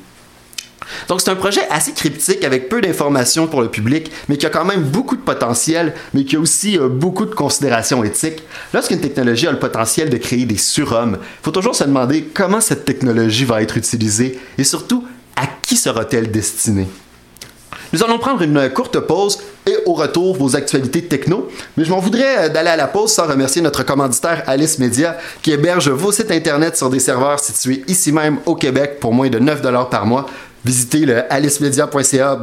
Donc 1.07 1.21
c'est 1.21 1.29
un 1.29 1.35
projet 1.35 1.61
assez 1.69 1.93
cryptique 1.93 2.43
avec 2.43 2.69
peu 2.69 2.81
d'informations 2.81 3.47
pour 3.47 3.61
le 3.61 3.69
public, 3.69 4.11
mais 4.29 4.37
qui 4.37 4.45
a 4.45 4.49
quand 4.49 4.65
même 4.65 4.83
beaucoup 4.83 5.15
de 5.15 5.21
potentiel, 5.21 5.93
mais 6.13 6.23
qui 6.23 6.35
a 6.35 6.39
aussi 6.39 6.77
euh, 6.77 6.87
beaucoup 6.87 7.25
de 7.25 7.35
considérations 7.35 8.03
éthiques. 8.03 8.43
Lorsqu'une 8.73 8.99
technologie 8.99 9.47
a 9.47 9.51
le 9.51 9.59
potentiel 9.59 10.09
de 10.09 10.17
créer 10.17 10.45
des 10.45 10.57
surhommes, 10.57 11.17
il 11.21 11.43
faut 11.43 11.51
toujours 11.51 11.75
se 11.75 11.83
demander 11.83 12.23
comment 12.33 12.61
cette 12.61 12.85
technologie 12.85 13.45
va 13.45 13.61
être 13.61 13.77
utilisée 13.77 14.39
et 14.57 14.63
surtout 14.63 15.05
à 15.35 15.47
qui 15.61 15.77
sera-t-elle 15.77 16.31
destinée? 16.31 16.87
Nous 17.93 18.03
allons 18.03 18.17
prendre 18.17 18.41
une 18.41 18.69
courte 18.71 18.99
pause 18.99 19.39
et 19.65 19.77
au 19.85 19.93
retour 19.93 20.35
vos 20.35 20.55
actualités 20.55 21.03
techno. 21.03 21.47
Mais 21.77 21.85
je 21.85 21.89
m'en 21.89 21.99
voudrais 21.99 22.45
euh, 22.45 22.49
d'aller 22.49 22.69
à 22.69 22.75
la 22.75 22.87
pause 22.87 23.13
sans 23.13 23.27
remercier 23.27 23.61
notre 23.61 23.83
commanditaire 23.83 24.43
Alice 24.47 24.79
Media 24.79 25.17
qui 25.41 25.51
héberge 25.51 25.89
vos 25.89 26.11
sites 26.11 26.31
internet 26.31 26.75
sur 26.75 26.89
des 26.89 26.99
serveurs 26.99 27.39
situés 27.39 27.83
ici 27.87 28.11
même 28.11 28.39
au 28.45 28.55
Québec 28.55 28.99
pour 28.99 29.13
moins 29.13 29.29
de 29.29 29.39
9 29.39 29.61
par 29.89 30.05
mois. 30.05 30.25
Visitez 30.67 31.05
le 31.05 31.31
alicemedia.ca 31.31 32.35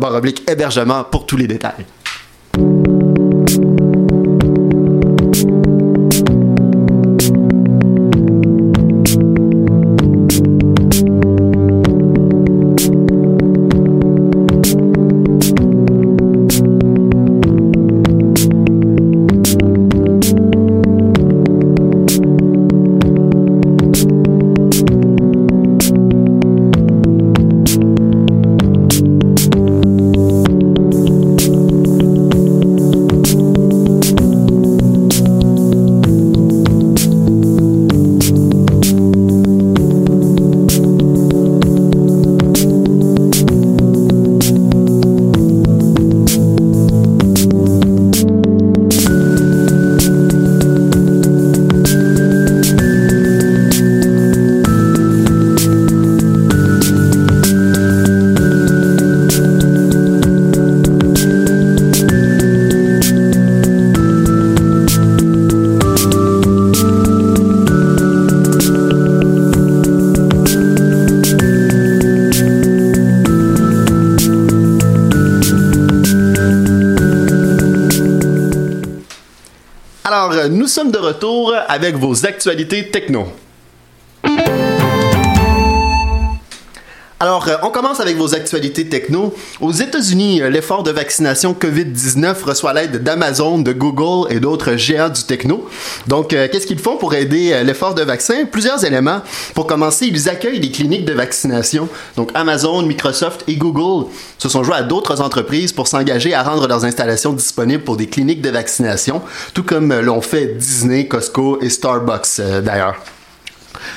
hébergement 0.48 1.04
pour 1.04 1.26
tous 1.26 1.36
les 1.36 1.46
détails. 1.46 1.84
Sommes 80.74 80.90
de 80.90 80.98
retour 80.98 81.54
avec 81.68 81.94
vos 81.94 82.26
actualités 82.26 82.90
techno. 82.90 83.28
Alors, 87.20 87.46
euh, 87.46 87.54
on 87.62 87.70
commence 87.70 88.00
avec 88.00 88.16
vos 88.16 88.34
actualités 88.34 88.88
techno. 88.88 89.32
Aux 89.60 89.70
États-Unis, 89.70 90.42
euh, 90.42 90.50
l'effort 90.50 90.82
de 90.82 90.90
vaccination 90.90 91.54
COVID-19 91.54 92.42
reçoit 92.42 92.72
l'aide 92.74 93.04
d'Amazon, 93.04 93.58
de 93.58 93.72
Google 93.72 94.32
et 94.32 94.40
d'autres 94.40 94.74
géants 94.74 95.10
du 95.10 95.22
techno. 95.22 95.68
Donc, 96.08 96.32
euh, 96.32 96.48
qu'est-ce 96.50 96.66
qu'ils 96.66 96.80
font 96.80 96.96
pour 96.96 97.14
aider 97.14 97.62
l'effort 97.64 97.94
de 97.94 98.02
vaccin? 98.02 98.46
Plusieurs 98.50 98.84
éléments. 98.84 99.20
Pour 99.54 99.68
commencer, 99.68 100.06
ils 100.06 100.28
accueillent 100.28 100.58
des 100.58 100.72
cliniques 100.72 101.04
de 101.04 101.12
vaccination. 101.12 101.88
Donc, 102.16 102.30
Amazon, 102.34 102.82
Microsoft 102.82 103.44
et 103.46 103.54
Google 103.54 104.10
se 104.38 104.48
sont 104.48 104.64
joués 104.64 104.76
à 104.76 104.82
d'autres 104.82 105.20
entreprises 105.20 105.72
pour 105.72 105.86
s'engager 105.86 106.34
à 106.34 106.42
rendre 106.42 106.66
leurs 106.66 106.84
installations 106.84 107.32
disponibles 107.32 107.84
pour 107.84 107.96
des 107.96 108.08
cliniques 108.08 108.42
de 108.42 108.50
vaccination, 108.50 109.22
tout 109.54 109.62
comme 109.62 109.94
l'ont 110.00 110.20
fait 110.20 110.46
Disney, 110.46 111.06
Costco 111.06 111.60
et 111.62 111.70
Starbucks 111.70 112.40
d'ailleurs. 112.62 112.96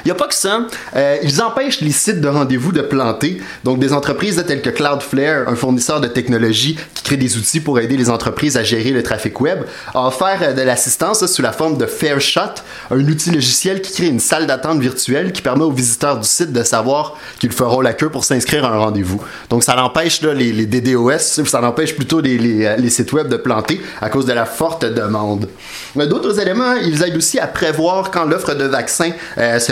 Il 0.04 0.08
n'y 0.08 0.12
a 0.12 0.16
pas 0.16 0.28
que 0.28 0.36
ça. 0.36 0.62
Euh, 0.96 1.18
ils 1.24 1.42
empêchent 1.42 1.82
les 1.82 1.92
sites 1.92 2.22
de 2.22 2.28
rendez-vous 2.28 2.72
de 2.72 2.82
planter. 2.82 3.42
Donc, 3.64 3.80
des 3.80 3.94
entreprises 3.94 4.44
telles 4.48 4.62
que 4.62 4.70
Cloudflare, 4.70 5.48
un 5.48 5.56
fournisseur 5.56 6.02
de 6.02 6.08
technologie 6.08 6.78
qui 6.94 7.04
crée 7.04 7.18
des 7.18 7.38
outils 7.38 7.60
pour 7.60 7.80
aider 7.80 7.98
les 7.98 8.10
entreprises 8.10 8.58
à 8.58 8.64
gérer 8.64 8.92
le 8.92 9.04
trafic 9.04 9.40
web, 9.42 9.60
a 9.94 10.08
offert 10.08 10.40
euh, 10.42 10.54
de 10.54 10.62
l'assistance 10.62 11.26
sous 11.26 11.42
la 11.42 11.52
forme 11.52 11.78
de 11.78 11.86
FairShot, 11.86 12.62
un 12.92 13.00
outil 13.00 13.32
logiciel 13.32 13.82
qui 13.82 13.92
crée 13.94 14.08
une 14.08 14.20
salle 14.20 14.48
d'attente 14.48 14.80
virtuelle 14.80 15.32
qui 15.32 15.42
permet 15.42 15.64
aux 15.64 15.72
visiteurs 15.72 16.20
du 16.20 16.28
site 16.28 16.52
de 16.52 16.64
savoir 16.64 17.16
qu'ils 17.40 17.52
feront 17.52 17.82
la 17.82 17.94
queue 17.94 18.10
pour 18.10 18.24
s'inscrire 18.26 18.66
à 18.66 18.70
un 18.70 18.78
rendez-vous. 18.80 19.22
Donc, 19.50 19.64
ça 19.64 19.82
empêche 19.84 20.22
les, 20.22 20.66
DDoS, 20.66 21.20
ça 21.20 21.64
empêche 21.64 21.96
plutôt 21.96 22.22
les, 22.22 22.66
euh, 22.66 22.76
les, 22.78 22.90
sites 22.90 23.12
web 23.14 23.28
de 23.28 23.38
planter 23.38 23.82
à 24.02 24.10
cause 24.10 24.26
de 24.26 24.34
la 24.34 24.46
forte 24.46 24.86
demande. 24.86 25.48
D'autres 25.96 26.40
éléments, 26.40 26.74
ils 26.74 27.04
aident 27.04 27.18
aussi 27.18 27.40
à 27.40 27.48
prévoir 27.48 28.12
quand 28.12 28.26
l'offre 28.26 28.54
de 28.54 28.66
vaccins 28.66 29.12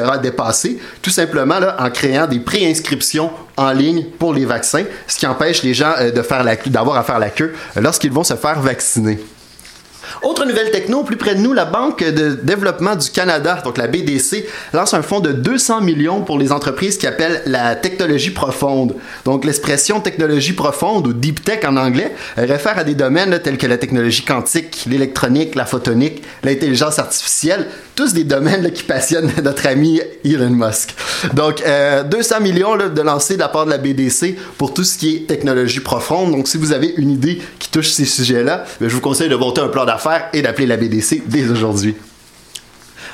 sera 0.06 0.18
dépassé, 0.18 0.80
tout 1.02 1.10
simplement 1.10 1.60
en 1.78 1.90
créant 1.90 2.28
des 2.28 2.40
préinscriptions 2.40 3.32
en 3.58 3.72
ligne 3.72 4.06
pour 4.20 4.34
les 4.34 4.46
vaccins, 4.46 4.84
ce 5.08 5.18
qui 5.18 5.28
empêche 5.28 5.64
les 5.64 5.74
gens 5.74 5.94
euh, 6.00 6.12
d'avoir 6.12 6.98
à 6.98 7.04
faire 7.04 7.20
la 7.20 7.30
queue 7.30 7.54
lorsqu'ils 7.76 8.12
vont 8.12 8.24
se 8.24 8.36
faire 8.36 8.60
vacciner. 8.60 9.20
Autre 10.22 10.46
nouvelle 10.46 10.72
techno, 10.72 11.04
plus 11.04 11.18
près 11.18 11.36
de 11.36 11.40
nous, 11.40 11.54
la 11.54 11.66
Banque 11.66 12.04
de 12.04 12.40
développement 12.42 12.96
du 12.96 13.10
Canada, 13.10 13.62
donc 13.64 13.78
la 13.78 13.88
BDC, 13.88 14.46
lance 14.74 14.94
un 14.94 15.02
fonds 15.02 15.20
de 15.20 15.32
200 15.32 15.82
millions 15.82 16.22
pour 16.22 16.38
les 16.38 16.52
entreprises 16.52 16.98
qui 16.98 17.08
appellent 17.08 17.42
la 17.46 17.76
technologie 17.76 18.32
profonde. 18.32 18.96
Donc 19.26 19.46
l'expression 19.46 20.00
technologie 20.00 20.54
profonde 20.54 21.08
ou 21.08 21.14
deep 21.14 21.44
tech 21.44 21.66
en 21.66 21.78
anglais 21.78 22.14
réfère 22.38 22.78
à 22.78 22.84
des 22.84 22.96
domaines 22.96 23.40
tels 23.40 23.58
que 23.58 23.68
la 23.68 23.78
technologie 23.78 24.24
quantique, 24.24 24.86
l'électronique, 24.88 25.56
la 25.56 25.66
photonique, 25.66 26.24
l'intelligence 26.44 27.00
artificielle, 27.00 27.68
tous 27.96 28.14
des 28.14 28.24
domaines 28.24 28.72
qui 28.72 28.84
passionnent 28.84 29.32
notre 29.44 29.68
ami 29.68 30.02
Elon 30.24 30.50
Musk. 30.50 30.96
Donc 31.34 31.58
200 31.58 31.66
euh, 31.66 32.40
millions 32.42 32.78
de 32.78 33.02
lancés 33.02 33.36
de 33.36 33.40
la 33.40 33.48
part 33.48 33.66
de 33.66 33.72
la 33.72 33.78
BDC 33.78 34.36
pour 34.58 34.74
tout 34.74 34.84
ce 34.84 34.98
qui 34.98 35.16
est 35.16 35.28
technologie 35.28 35.80
profonde. 35.80 36.32
Donc 36.32 36.48
si 36.48 36.58
vous 36.58 36.74
avez 36.74 36.94
une 36.98 37.12
idée 37.12 37.42
qui 37.60 37.70
touche 37.70 37.90
ces 37.90 38.06
sujets-là, 38.06 38.66
ben, 38.80 38.90
je 38.90 38.96
vous 38.96 39.02
conseille 39.02 39.30
de 39.30 39.36
monter 39.36 39.62
un 39.62 39.68
plan 39.68 39.86
d'affaires 39.86 39.95
et 40.34 40.42
d'appeler 40.42 40.68
la 40.68 40.78
BDC 40.78 41.24
dès 41.28 41.50
aujourd'hui. 41.50 41.96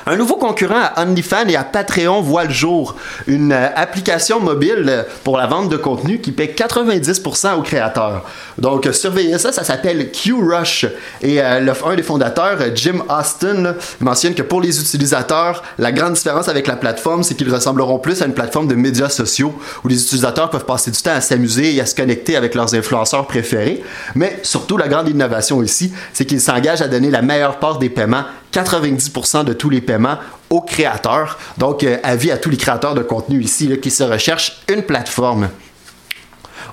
Un 0.04 0.16
nouveau 0.16 0.34
concurrent 0.34 0.90
à 0.96 1.02
OnlyFans 1.02 1.46
et 1.48 1.54
à 1.54 1.62
Patreon 1.62 2.22
voit 2.22 2.44
le 2.44 2.50
jour. 2.50 2.96
Une 3.28 3.52
euh, 3.52 3.68
application 3.76 4.40
mobile 4.40 4.84
euh, 4.88 5.02
pour 5.22 5.36
la 5.36 5.46
vente 5.46 5.68
de 5.68 5.76
contenu 5.76 6.20
qui 6.20 6.32
paie 6.32 6.52
90% 6.56 7.54
aux 7.54 7.62
créateurs. 7.62 8.24
Donc, 8.58 8.86
euh, 8.86 8.92
surveillez 8.92 9.38
ça, 9.38 9.52
ça 9.52 9.62
s'appelle 9.62 10.10
QRush. 10.10 10.86
Et 11.22 11.40
un 11.40 11.60
des 11.94 12.02
fondateurs, 12.02 12.58
Jim 12.74 13.04
Austin, 13.08 13.76
mentionne 14.00 14.34
que 14.34 14.42
pour 14.42 14.60
les 14.60 14.80
utilisateurs, 14.80 15.62
la 15.78 15.92
grande 15.92 16.14
différence 16.14 16.48
avec 16.48 16.66
la 16.66 16.74
plateforme, 16.74 17.22
c'est 17.22 17.36
qu'ils 17.36 17.52
ressembleront 17.52 18.00
plus 18.00 18.22
à 18.22 18.26
une 18.26 18.34
plateforme 18.34 18.66
de 18.66 18.74
médias 18.74 19.08
sociaux 19.08 19.54
où 19.84 19.88
les 19.88 20.02
utilisateurs 20.02 20.50
peuvent 20.50 20.64
passer 20.64 20.90
du 20.90 21.00
temps 21.00 21.14
à 21.14 21.20
s'amuser 21.20 21.76
et 21.76 21.80
à 21.80 21.86
se 21.86 21.94
connecter 21.94 22.36
avec 22.36 22.56
leurs 22.56 22.74
influenceurs 22.74 23.26
préférés. 23.28 23.84
Mais 24.16 24.40
surtout, 24.42 24.76
la 24.76 24.88
grande 24.88 25.08
innovation 25.08 25.62
ici, 25.62 25.92
c'est 26.12 26.24
qu'ils 26.24 26.40
s'engagent 26.40 26.82
à 26.82 26.88
donner 26.88 27.10
la 27.10 27.22
meilleure 27.22 27.58
part 27.58 27.78
des 27.78 27.88
paiements 27.88 28.24
90% 28.52 29.44
de 29.44 29.52
tous 29.52 29.70
les 29.70 29.80
paiements 29.80 30.18
aux 30.50 30.60
créateurs. 30.60 31.38
Donc, 31.58 31.84
euh, 31.84 31.96
avis 32.02 32.30
à 32.30 32.36
tous 32.36 32.50
les 32.50 32.56
créateurs 32.56 32.94
de 32.94 33.02
contenu 33.02 33.42
ici 33.42 33.78
qui 33.80 33.90
se 33.90 34.04
recherchent 34.04 34.62
une 34.68 34.82
plateforme. 34.82 35.48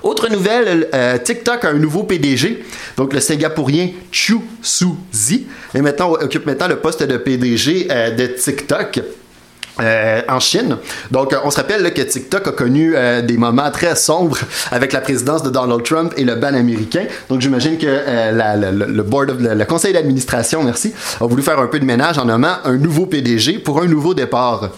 Autre 0.02 0.28
nouvelle, 0.28 0.88
euh, 0.94 1.18
TikTok 1.18 1.64
a 1.64 1.70
un 1.70 1.74
nouveau 1.74 2.04
PDG, 2.04 2.64
donc 2.96 3.12
le 3.12 3.20
singapourien 3.20 3.90
Chu 4.10 4.38
Su-zi, 4.62 5.46
et 5.74 5.80
occupe 5.80 6.46
maintenant 6.46 6.68
le 6.68 6.76
poste 6.76 7.02
de 7.02 7.18
PDG 7.18 7.88
euh, 7.90 8.10
de 8.10 8.26
TikTok. 8.26 9.00
Euh, 9.80 10.20
en 10.28 10.40
Chine. 10.40 10.76
Donc, 11.10 11.32
euh, 11.32 11.38
on 11.44 11.50
se 11.50 11.56
rappelle 11.56 11.92
que 11.94 12.02
TikTok 12.02 12.46
a 12.48 12.52
connu 12.52 12.92
euh, 12.94 13.22
des 13.22 13.38
moments 13.38 13.70
très 13.70 13.96
sombres 13.96 14.36
avec 14.70 14.92
la 14.92 15.00
présidence 15.00 15.42
de 15.42 15.48
Donald 15.48 15.82
Trump 15.84 16.12
et 16.16 16.24
le 16.24 16.34
ban 16.34 16.54
américain. 16.54 17.04
Donc, 17.28 17.40
j'imagine 17.40 17.78
que 17.78 17.86
le, 17.86 19.02
board 19.02 19.36
le 19.40 19.64
conseil 19.64 19.92
d'administration, 19.92 20.62
merci, 20.62 20.92
a 21.20 21.26
voulu 21.26 21.42
faire 21.42 21.58
un 21.58 21.66
peu 21.66 21.78
de 21.78 21.86
ménage 21.86 22.18
en 22.18 22.26
nommant 22.26 22.56
un 22.64 22.76
nouveau 22.76 23.06
PDG 23.06 23.58
pour 23.58 23.80
un 23.80 23.86
nouveau 23.86 24.12
départ. 24.12 24.70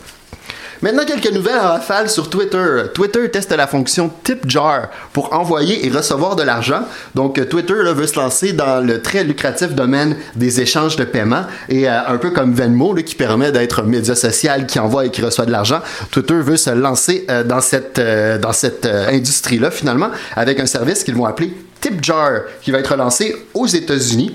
Maintenant, 0.83 1.05
quelques 1.05 1.31
nouvelles 1.31 1.61
en 1.61 1.68
rafale 1.68 2.11
sur 2.11 2.29
Twitter. 2.29 2.83
Twitter 2.92 3.31
teste 3.31 3.53
la 3.53 3.68
fonction 3.68 4.11
Tip 4.25 4.51
Jar 4.51 4.88
pour 5.12 5.33
envoyer 5.33 5.87
et 5.87 5.90
recevoir 5.90 6.35
de 6.35 6.42
l'argent. 6.42 6.83
Donc, 7.14 7.49
Twitter 7.49 7.75
veut 7.95 8.09
se 8.09 8.18
lancer 8.18 8.53
dans 8.53 8.85
le 8.85 9.01
très 9.01 9.23
lucratif 9.23 9.75
domaine 9.75 10.16
des 10.35 10.61
échanges 10.61 10.97
de 10.97 11.05
paiement 11.05 11.45
et 11.68 11.88
euh, 11.88 12.09
un 12.09 12.16
peu 12.16 12.31
comme 12.31 12.53
Venmo 12.53 12.95
qui 12.95 13.14
permet 13.14 13.53
d'être 13.53 13.79
un 13.79 13.85
média 13.85 14.16
social 14.16 14.66
qui 14.66 14.81
envoie 14.81 15.07
et 15.07 15.11
qui 15.11 15.23
reçoit 15.23 15.47
de 15.47 15.53
l'argent. 15.53 15.79
Twitter 16.11 16.40
veut 16.40 16.57
se 16.57 16.71
lancer 16.71 17.27
euh, 17.31 17.45
dans 17.45 17.61
cette, 17.61 18.01
euh, 18.01 18.38
dans 18.38 18.53
cette 18.53 18.85
industrie-là 18.85 19.71
finalement 19.71 20.11
avec 20.35 20.59
un 20.59 20.66
service 20.66 21.05
qu'ils 21.05 21.14
vont 21.14 21.27
appeler 21.27 21.57
Tip 21.81 22.03
Jar 22.05 22.40
qui 22.61 22.73
va 22.73 22.81
être 22.81 22.97
lancé 22.97 23.37
aux 23.55 23.68
États-Unis 23.68 24.35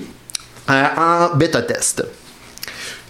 en 0.69 1.35
bêta 1.35 1.61
test. 1.61 2.05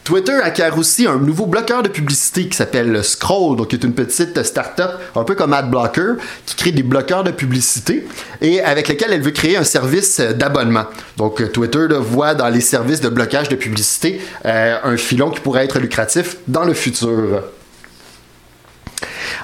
Twitter 0.07 0.39
acquiert 0.41 0.77
aussi 0.77 1.05
un 1.05 1.17
nouveau 1.17 1.47
bloqueur 1.47 1.83
de 1.83 1.89
publicité 1.89 2.47
qui 2.47 2.55
s'appelle 2.55 3.03
Scroll, 3.03 3.57
donc 3.57 3.67
qui 3.67 3.75
est 3.75 3.83
une 3.83 3.93
petite 3.93 4.41
start-up 4.41 4.91
un 5.17 5.25
peu 5.25 5.35
comme 5.35 5.51
AdBlocker 5.51 6.13
qui 6.45 6.55
crée 6.55 6.71
des 6.71 6.81
bloqueurs 6.81 7.25
de 7.25 7.31
publicité 7.31 8.07
et 8.39 8.61
avec 8.61 8.87
lequel 8.87 9.11
elle 9.11 9.21
veut 9.21 9.31
créer 9.31 9.57
un 9.57 9.65
service 9.65 10.21
d'abonnement. 10.21 10.85
Donc 11.17 11.51
Twitter 11.51 11.87
voit 11.99 12.35
dans 12.35 12.47
les 12.47 12.61
services 12.61 13.01
de 13.01 13.09
blocage 13.09 13.49
de 13.49 13.57
publicité 13.57 14.21
euh, 14.45 14.77
un 14.81 14.95
filon 14.95 15.29
qui 15.29 15.41
pourrait 15.41 15.65
être 15.65 15.77
lucratif 15.77 16.37
dans 16.47 16.63
le 16.63 16.73
futur. 16.73 17.43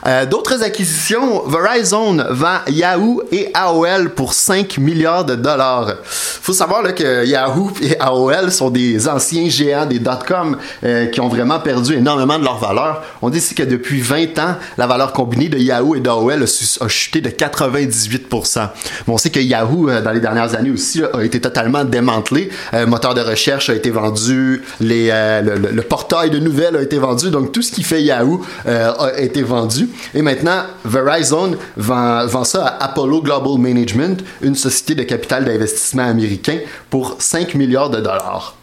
Euh, 0.06 0.26
d'autres 0.26 0.64
acquisitions, 0.64 1.44
Verizon 1.48 2.18
vend 2.30 2.60
Yahoo 2.68 3.22
et 3.32 3.50
AOL 3.54 4.10
pour 4.10 4.34
5 4.34 4.78
milliards 4.78 5.26
de 5.26 5.36
dollars. 5.36 5.94
faut 6.06 6.54
savoir 6.54 6.94
que 6.94 7.26
Yahoo 7.26 7.72
et 7.82 7.98
AOL 8.00 8.52
sont 8.52 8.70
des 8.70 9.08
anciens 9.08 9.50
géants 9.50 9.86
des 9.86 10.00
dot-com 10.00 10.58
euh, 10.84 11.08
qui 11.08 11.22
ont 11.22 11.30
vraiment 11.30 11.60
perdu 11.60 11.96
énormément 11.96 12.38
de 12.38 12.44
leur 12.44 12.60
valeur. 12.60 13.04
On 13.22 13.30
dit 13.30 13.38
ici 13.38 13.56
que 13.56 13.64
depuis 13.64 14.02
20 14.02 14.40
ans, 14.40 14.56
la 14.78 14.88
valeur 14.88 15.14
combinée 15.14 15.50
de 15.50 15.58
Yahoo 15.58 15.96
et 15.96 16.00
d'AOL 16.00 16.44
a, 16.44 16.88
chuté 16.88 17.22
de 17.22 17.30
98%. 17.30 18.68
on 19.08 19.18
sait 19.18 19.30
que 19.30 19.40
Yahoo, 19.40 19.90
euh, 19.90 20.02
dans 20.02 20.12
les 20.12 20.20
dernières 20.20 20.56
années 20.56 20.72
aussi, 20.72 21.02
a 21.04 21.24
été 21.24 21.40
totalement 21.40 21.84
démantelé. 21.84 22.50
Moteur 22.88 23.14
de 23.14 23.22
recherche 23.22 23.70
a 23.70 23.76
été 23.76 23.90
vendu, 23.90 24.64
le, 24.82 25.82
portail 25.82 26.30
de 26.30 26.40
nouvelles 26.40 26.76
a 26.76 26.82
été 26.82 26.98
vendu, 26.98 27.30
donc 27.30 27.52
tout 27.52 27.62
ce 27.62 27.72
qui 27.72 27.84
fait 27.84 28.02
Yahoo 28.02 28.42
a 28.66 29.20
été 29.20 29.44
vendu. 29.44 29.73
Et 30.14 30.22
maintenant, 30.22 30.64
Verizon 30.86 31.56
vend, 31.78 32.44
ça 32.44 32.66
à 32.66 32.86
Apollo 32.86 33.22
Global 33.22 33.58
Management, 33.60 34.24
une 34.42 34.56
société 34.56 34.96
de 34.96 35.04
capital 35.04 35.46
d'investissement 35.46 36.08
américain, 36.08 36.60
pour 36.90 37.16
5 37.20 37.56
milliards 37.56 37.90
de 37.90 37.98
dollars. 38.00 38.56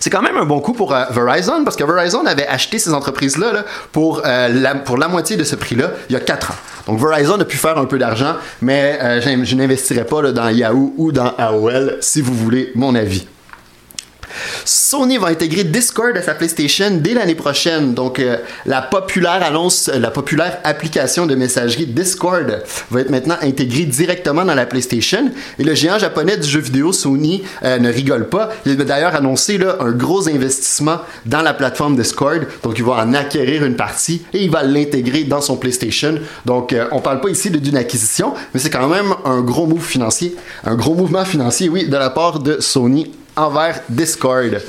C'est 0.00 0.10
quand 0.10 0.22
même 0.22 0.36
un 0.36 0.44
bon 0.44 0.60
coup 0.60 0.72
pour 0.72 0.94
euh, 0.94 1.04
Verizon 1.10 1.64
parce 1.64 1.76
que 1.76 1.84
Verizon 1.84 2.24
avait 2.26 2.46
acheté 2.46 2.78
ces 2.78 2.92
entreprises-là 2.92 3.64
pour, 3.90 4.22
euh, 4.24 4.48
la, 4.48 4.74
pour 4.76 4.96
la 4.96 5.08
moitié 5.08 5.36
de 5.36 5.44
ce 5.44 5.56
prix-là 5.56 5.90
il 6.08 6.12
y 6.12 6.16
a 6.16 6.20
4 6.20 6.52
ans. 6.52 6.54
Donc 6.86 7.00
Verizon 7.00 7.40
a 7.40 7.44
pu 7.44 7.56
faire 7.56 7.78
un 7.78 7.84
peu 7.84 7.98
d'argent, 7.98 8.36
mais 8.62 8.98
euh, 9.02 9.44
je 9.44 9.54
n'investirai 9.56 10.04
pas 10.04 10.22
dans 10.32 10.48
Yahoo 10.48 10.94
ou 10.96 11.10
dans 11.12 11.34
AOL 11.36 11.98
si 12.00 12.20
vous 12.20 12.34
voulez 12.34 12.70
mon 12.74 12.94
avis. 12.94 13.26
Sony 14.64 15.18
va 15.18 15.28
intégrer 15.28 15.64
Discord 15.64 16.16
à 16.16 16.22
sa 16.22 16.34
PlayStation 16.34 16.90
dès 16.92 17.14
l'année 17.14 17.34
prochaine. 17.34 17.94
Donc, 17.94 18.18
euh, 18.18 18.38
la 18.66 18.82
populaire 18.82 19.42
annonce, 19.42 19.88
euh, 19.88 19.98
la 19.98 20.10
populaire 20.10 20.58
application 20.64 21.26
de 21.26 21.34
messagerie 21.34 21.86
Discord 21.86 22.62
va 22.90 23.00
être 23.00 23.10
maintenant 23.10 23.36
intégrée 23.42 23.84
directement 23.84 24.44
dans 24.44 24.54
la 24.54 24.66
PlayStation. 24.66 25.30
Et 25.58 25.64
le 25.64 25.74
géant 25.74 25.98
japonais 25.98 26.36
du 26.36 26.48
jeu 26.48 26.60
vidéo 26.60 26.92
Sony 26.92 27.42
euh, 27.62 27.78
ne 27.78 27.90
rigole 27.90 28.28
pas. 28.28 28.50
Il 28.66 28.80
a 28.80 28.84
d'ailleurs 28.84 29.14
annoncé 29.14 29.58
là, 29.58 29.76
un 29.80 29.92
gros 29.92 30.28
investissement 30.28 30.98
dans 31.26 31.42
la 31.42 31.54
plateforme 31.54 31.96
Discord. 31.96 32.46
Donc, 32.62 32.78
il 32.78 32.84
va 32.84 32.94
en 32.94 33.14
acquérir 33.14 33.64
une 33.64 33.76
partie 33.76 34.22
et 34.32 34.42
il 34.42 34.50
va 34.50 34.62
l'intégrer 34.62 35.24
dans 35.24 35.40
son 35.40 35.56
PlayStation. 35.56 36.18
Donc, 36.44 36.74
on 36.92 37.00
parle 37.00 37.20
pas 37.20 37.28
ici 37.28 37.50
d'une 37.50 37.76
acquisition, 37.76 38.34
mais 38.52 38.60
c'est 38.60 38.70
quand 38.70 38.88
même 38.88 39.14
un 39.24 39.40
gros 39.40 39.68
financier, 39.78 40.36
un 40.64 40.74
gros 40.74 40.94
mouvement 40.94 41.24
financier, 41.24 41.68
oui, 41.68 41.88
de 41.88 41.96
la 41.96 42.10
part 42.10 42.38
de 42.40 42.58
Sony 42.60 43.12
envers 43.38 43.80
Discord. 43.88 44.60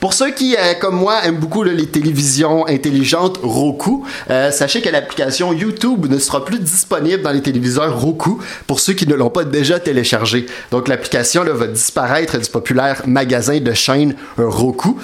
Pour 0.00 0.12
ceux 0.12 0.30
qui, 0.30 0.54
euh, 0.54 0.74
comme 0.80 0.94
moi, 0.94 1.24
aiment 1.24 1.38
beaucoup 1.38 1.64
les 1.64 1.86
télévisions 1.86 2.68
intelligentes 2.68 3.40
Roku, 3.42 4.04
euh, 4.30 4.52
sachez 4.52 4.80
que 4.80 4.88
l'application 4.88 5.52
YouTube 5.52 6.06
ne 6.08 6.18
sera 6.20 6.44
plus 6.44 6.60
disponible 6.60 7.22
dans 7.22 7.32
les 7.32 7.42
téléviseurs 7.42 8.00
Roku 8.00 8.38
pour 8.68 8.78
ceux 8.78 8.92
qui 8.92 9.08
ne 9.08 9.14
l'ont 9.14 9.30
pas 9.30 9.42
déjà 9.42 9.80
téléchargé. 9.80 10.46
Donc 10.70 10.86
l'application 10.86 11.42
va 11.42 11.66
disparaître 11.66 12.38
du 12.38 12.48
populaire 12.48 13.02
magasin 13.06 13.58
de 13.58 13.72
chaînes 13.72 14.14
Roku, 14.36 14.96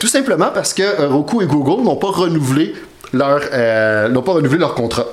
tout 0.00 0.08
simplement 0.08 0.50
parce 0.52 0.74
que 0.74 1.06
Roku 1.06 1.42
et 1.42 1.46
Google 1.46 1.84
n'ont 1.84 1.96
pas 1.96 2.08
renouvelé 2.10 2.74
leur, 3.12 3.40
n'ont 4.10 4.22
pas 4.22 4.32
renouvelé 4.32 4.58
leur 4.58 4.74
contrat 4.74 5.06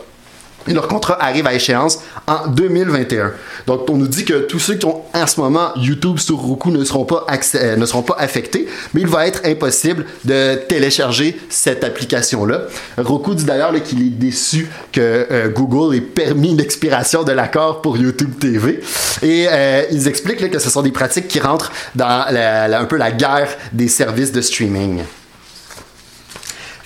et 0.67 0.73
leur 0.73 0.88
contrat 0.88 1.21
arrive 1.21 1.47
à 1.47 1.53
échéance 1.53 1.99
en 2.27 2.47
2021. 2.47 3.32
Donc, 3.65 3.89
on 3.89 3.97
nous 3.97 4.08
dit 4.08 4.25
que 4.25 4.45
tous 4.45 4.60
ceux 4.60 4.75
qui 4.75 4.86
ont 4.86 5.01
en 5.13 5.27
ce 5.27 5.39
moment 5.39 5.71
YouTube 5.75 6.19
sur 6.19 6.38
Roku 6.38 6.71
ne 6.71 6.84
seront 6.84 7.06
pas, 7.06 7.25
euh, 7.56 7.77
affectés, 8.17 8.67
mais 8.93 9.01
il 9.01 9.08
va 9.08 9.27
être 9.27 9.41
impossible 9.45 10.06
de 10.25 10.56
télécharger 10.67 11.39
cette 11.49 11.84
application-là. 11.84 12.63
Roku 12.97 13.36
dit 13.36 13.45
d'ailleurs 13.45 13.73
qu'il 13.84 14.01
est 14.01 14.10
déçu 14.10 14.69
que 14.91 15.27
euh, 15.32 15.49
Google 15.49 15.95
ait 15.95 16.01
permis 16.01 16.56
l'expiration 16.56 17.23
de 17.23 17.32
l'accord 17.32 17.82
pour 17.82 17.97
YouTube 17.97 18.39
TV. 18.39 18.82
Et 19.21 19.47
euh, 19.49 19.84
ils 19.91 20.08
expliquent 20.08 20.49
que 20.49 20.60
ce 20.60 20.69
sont 20.69 20.82
des 20.82 20.91
pratiques 20.91 21.27
qui 21.27 21.39
rentrent 21.39 21.71
dans 21.95 22.25
un 22.27 22.86
peu 22.86 22.97
la 22.97 23.12
guerre 23.12 23.49
des 23.73 23.88
services 23.88 24.32
de 24.32 24.41
streaming. 24.41 25.01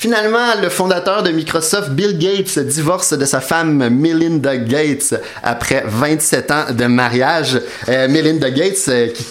Finalement, 0.02 0.56
le 0.60 0.70
fondateur 0.70 1.22
de 1.22 1.30
Microsoft, 1.30 1.92
Bill 1.92 2.18
Gates, 2.18 2.58
divorce 2.58 3.14
de 3.14 3.24
sa 3.24 3.40
femme 3.40 3.88
Melinda 3.90 4.58
Gates 4.58 5.14
après 5.44 5.84
27 5.86 6.52
ans 6.52 6.66
de 6.72 6.86
mariage. 6.86 7.62
Euh, 7.88 8.08
Melinda 8.08 8.50
Gates, 8.50 8.84
euh, 8.88 9.10
qui 9.10 9.24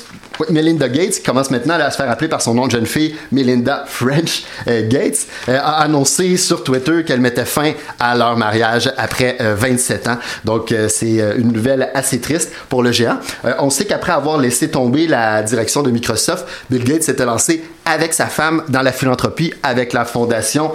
Melinda 0.49 0.89
Gates, 0.89 1.23
commence 1.25 1.51
maintenant 1.51 1.75
à 1.75 1.91
se 1.91 1.97
faire 1.97 2.11
appeler 2.11 2.29
par 2.29 2.41
son 2.41 2.55
nom 2.55 2.67
de 2.67 2.73
jeune 2.73 2.87
fille, 2.87 3.15
Melinda 3.33 3.85
French 3.87 4.45
euh, 4.69 4.89
Gates, 4.89 5.27
euh, 5.49 5.59
a 5.59 5.83
annoncé 5.83 6.37
sur 6.37 6.65
Twitter 6.65 7.05
qu'elle 7.05 7.21
mettait 7.21 7.45
fin 7.45 7.73
à 7.99 8.17
leur 8.17 8.37
mariage 8.37 8.91
après 8.97 9.37
27 9.41 10.07
euh, 10.07 10.11
ans. 10.11 10.17
Donc, 10.45 10.75
c'est 10.89 11.19
une 11.37 11.53
nouvelle 11.53 11.91
assez 11.95 12.21
triste 12.21 12.53
pour 12.69 12.83
le 12.83 12.93
géant. 12.93 13.19
on 13.59 13.71
sait 13.71 13.85
qu'après 13.85 14.13
avoir 14.13 14.39
laissé 14.39 14.71
tomber 14.71 15.07
la 15.07 15.43
direction 15.43 15.83
de 15.83 15.91
Microsoft, 15.91 16.47
Bill 16.71 16.85
Gates 16.85 17.03
s'était 17.03 17.25
lancé 17.25 17.63
avec 17.91 18.15
sa 18.15 18.27
femme 18.27 18.63
dans 18.69 18.83
la 18.83 18.93
philanthropie 18.93 19.53
avec 19.63 19.93
la 19.93 20.05
fondation 20.05 20.73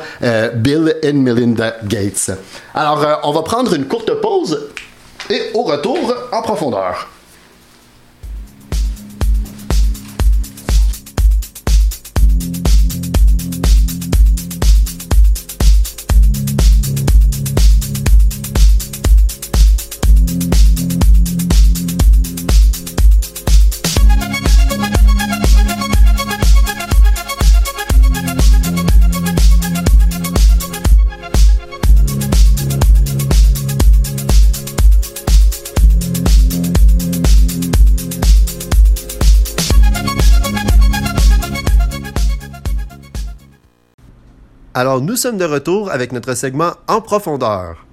Bill 0.56 0.96
and 1.04 1.14
Melinda 1.14 1.78
Gates. 1.86 2.32
Alors, 2.74 3.22
on 3.24 3.32
va 3.32 3.42
prendre 3.42 3.74
une 3.74 3.86
courte 3.86 4.14
pause 4.22 4.70
et 5.30 5.52
au 5.54 5.64
retour 5.64 6.14
en 6.32 6.42
profondeur. 6.42 7.08
Alors, 44.78 45.00
nous 45.00 45.16
sommes 45.16 45.38
de 45.38 45.46
retour 45.46 45.90
avec 45.90 46.12
notre 46.12 46.36
segment 46.36 46.74
En 46.90 47.00
profondeur. 47.00 47.86